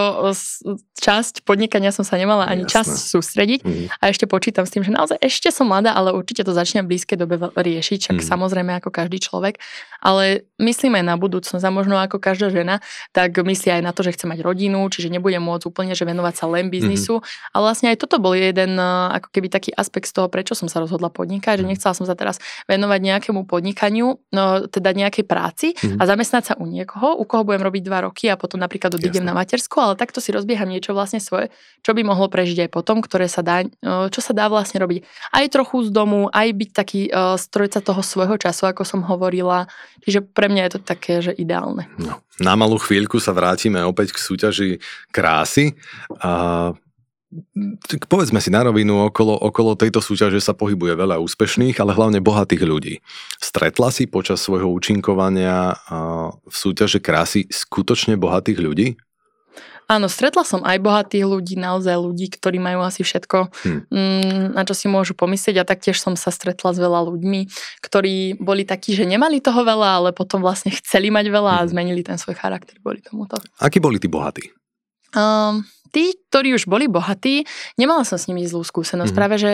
[1.01, 2.73] časť podnikania som sa nemala ani Jasne.
[2.85, 3.85] čas sústrediť mm.
[3.97, 6.95] a ešte počítam s tým, že naozaj ešte som mladá, ale určite to začnem v
[6.95, 8.25] blízkej dobe riešiť, čak mm.
[8.29, 9.57] samozrejme ako každý človek,
[9.99, 12.83] ale myslím aj na budúcnosť a možno ako každá žena,
[13.15, 16.33] tak myslí aj na to, že chce mať rodinu, čiže nebude môcť úplne, že venovať
[16.35, 17.23] sa len biznisu.
[17.23, 17.53] Mm-hmm.
[17.55, 20.67] Ale vlastne aj toto bol jeden e, ako keby taký aspekt z toho, prečo som
[20.67, 21.71] sa rozhodla podnikať, že mhm.
[21.71, 25.99] nechcela som sa teraz venovať nejakému podnikaniu, no, teda nejakej práci mm-hmm.
[25.99, 29.23] a zamestnať sa u niekoho, u koho budem robiť dva roky a potom napríklad odídem
[29.23, 32.99] na matersku, ale takto si rozbieham niečo vlastne svoje, čo by mohlo prežiť aj potom,
[32.99, 33.67] ktoré sa dá, e,
[34.11, 38.01] čo sa dá vlastne robiť aj trochu z domu, aj byť taký uh, strojca toho
[38.01, 39.69] svojho času, ako som hovorila.
[40.03, 41.85] Čiže pre mňa je to také, že ideálne.
[41.99, 44.69] No, na malú chvíľku sa vrátime opäť k súťaži
[45.11, 45.75] krásy.
[46.23, 46.71] A
[47.89, 52.21] tak povedzme si na rovinu, okolo, okolo tejto súťaže sa pohybuje veľa úspešných, ale hlavne
[52.21, 53.01] bohatých ľudí.
[53.41, 55.73] Stretla si počas svojho účinkovania
[56.45, 58.87] v súťaže krásy skutočne bohatých ľudí?
[59.87, 64.55] Áno, stretla som aj bohatých ľudí, naozaj ľudí, ktorí majú asi všetko, hmm.
[64.55, 67.41] na čo si môžu pomyslieť a taktiež som sa stretla s veľa ľuďmi,
[67.83, 71.61] ktorí boli takí, že nemali toho veľa, ale potom vlastne chceli mať veľa hmm.
[71.63, 73.37] a zmenili ten svoj charakter kvôli tomuto.
[73.59, 74.49] Akí boli tí bohatí?
[75.13, 75.61] Um,
[75.93, 77.45] tí, ktorí už boli bohatí,
[77.77, 79.13] nemala som s nimi zlú skúsenosť.
[79.13, 79.17] Mm.
[79.17, 79.51] Práve, že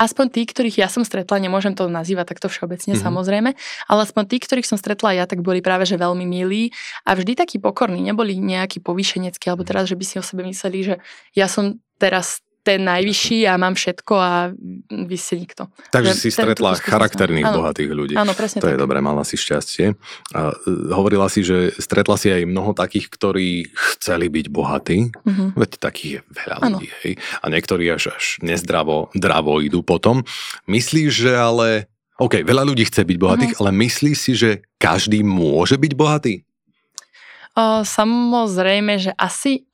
[0.00, 3.06] aspoň tí, ktorých ja som stretla, nemôžem to nazývať takto všeobecne mm-hmm.
[3.06, 3.50] samozrejme,
[3.88, 6.72] ale aspoň tí, ktorých som stretla ja, tak boli práve že veľmi milí
[7.04, 10.78] a vždy takí pokorní, neboli nejakí povýšeneckí, alebo teraz, že by si o sebe mysleli,
[10.82, 10.94] že
[11.36, 14.54] ja som teraz ten najvyšší a mám všetko a
[14.86, 15.66] vy ste nikto.
[15.90, 17.58] Takže si stretla charakterných áno.
[17.58, 18.14] bohatých ľudí.
[18.14, 18.78] Áno, presne To tak.
[18.78, 19.98] je dobré, mala si šťastie.
[20.30, 20.54] A e,
[20.94, 25.10] hovorila si, že stretla si aj mnoho takých, ktorí chceli byť bohatí.
[25.10, 25.48] Mm-hmm.
[25.58, 26.78] Veď takých je veľa áno.
[26.78, 26.88] ľudí.
[27.02, 27.12] Hej.
[27.42, 30.22] A niektorí až, až nezdravo dravo idú potom.
[30.70, 31.90] Myslíš, že ale...
[32.22, 33.66] OK, veľa ľudí chce byť bohatých, mm-hmm.
[33.66, 36.34] ale myslíš si, že každý môže byť bohatý?
[37.58, 39.66] O, samozrejme, že asi...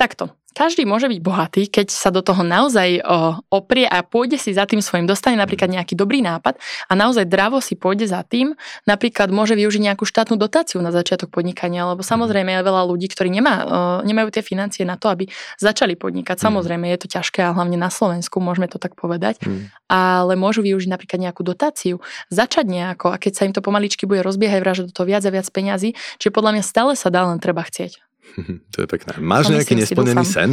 [0.00, 3.00] Takto každý môže byť bohatý, keď sa do toho naozaj
[3.48, 6.58] oprie a pôjde si za tým svojim, dostane napríklad nejaký dobrý nápad
[6.90, 11.30] a naozaj dravo si pôjde za tým, napríklad môže využiť nejakú štátnu dotáciu na začiatok
[11.30, 13.54] podnikania, lebo samozrejme je veľa ľudí, ktorí nemá,
[14.02, 15.30] nemajú tie financie na to, aby
[15.62, 16.36] začali podnikať.
[16.36, 16.42] Mhm.
[16.42, 19.70] Samozrejme je to ťažké a hlavne na Slovensku, môžeme to tak povedať, mm.
[19.86, 24.20] ale môžu využiť napríklad nejakú dotáciu, začať nejako a keď sa im to pomaličky bude
[24.26, 27.38] rozbiehať, vražať do toho viac a viac peňazí, čiže podľa mňa stále sa dá, len
[27.38, 28.09] treba chcieť.
[28.72, 29.18] to je pekné.
[29.22, 30.50] Máš nejaký nesplnený sen?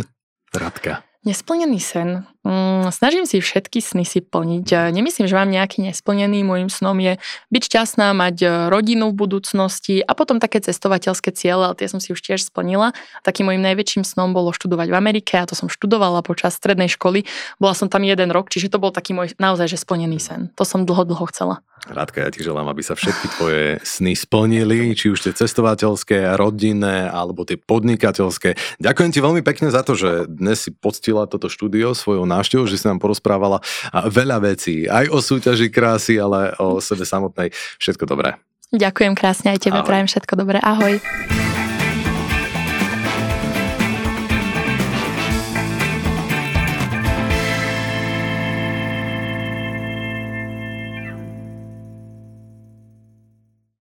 [0.53, 1.03] Radka.
[1.28, 2.23] Nesplnený sen.
[2.48, 4.95] Mm, snažím si všetky sny si plniť.
[4.95, 6.48] Nemyslím, že mám nejaký nesplnený.
[6.48, 7.20] Môjim snom je
[7.52, 12.00] byť šťastná, mať e, rodinu v budúcnosti a potom také cestovateľské ciele, ale tie som
[12.00, 12.95] si už tiež splnila.
[13.28, 17.28] Takým môjim najväčším snom bolo študovať v Amerike a to som študovala počas strednej školy.
[17.60, 20.48] Bola som tam jeden rok, čiže to bol taký môj naozaj že splnený sen.
[20.56, 21.60] To som dlho, dlho chcela.
[21.88, 27.08] Rádka, ja ti želám, aby sa všetky tvoje sny splnili, či už tie cestovateľské, rodinné
[27.08, 28.82] alebo tie podnikateľské.
[28.82, 32.77] Ďakujem ti veľmi pekne za to, že dnes si poctila toto štúdio svojou návštevou, že
[32.77, 33.59] si nám porozprávala
[33.93, 37.49] veľa vecí, aj o súťaži krásy, ale o sebe samotnej.
[37.81, 38.38] Všetko dobré.
[38.71, 39.88] Ďakujem krásne aj tebe, Ahoj.
[39.88, 40.57] prajem všetko dobré.
[40.59, 41.36] Ahoj.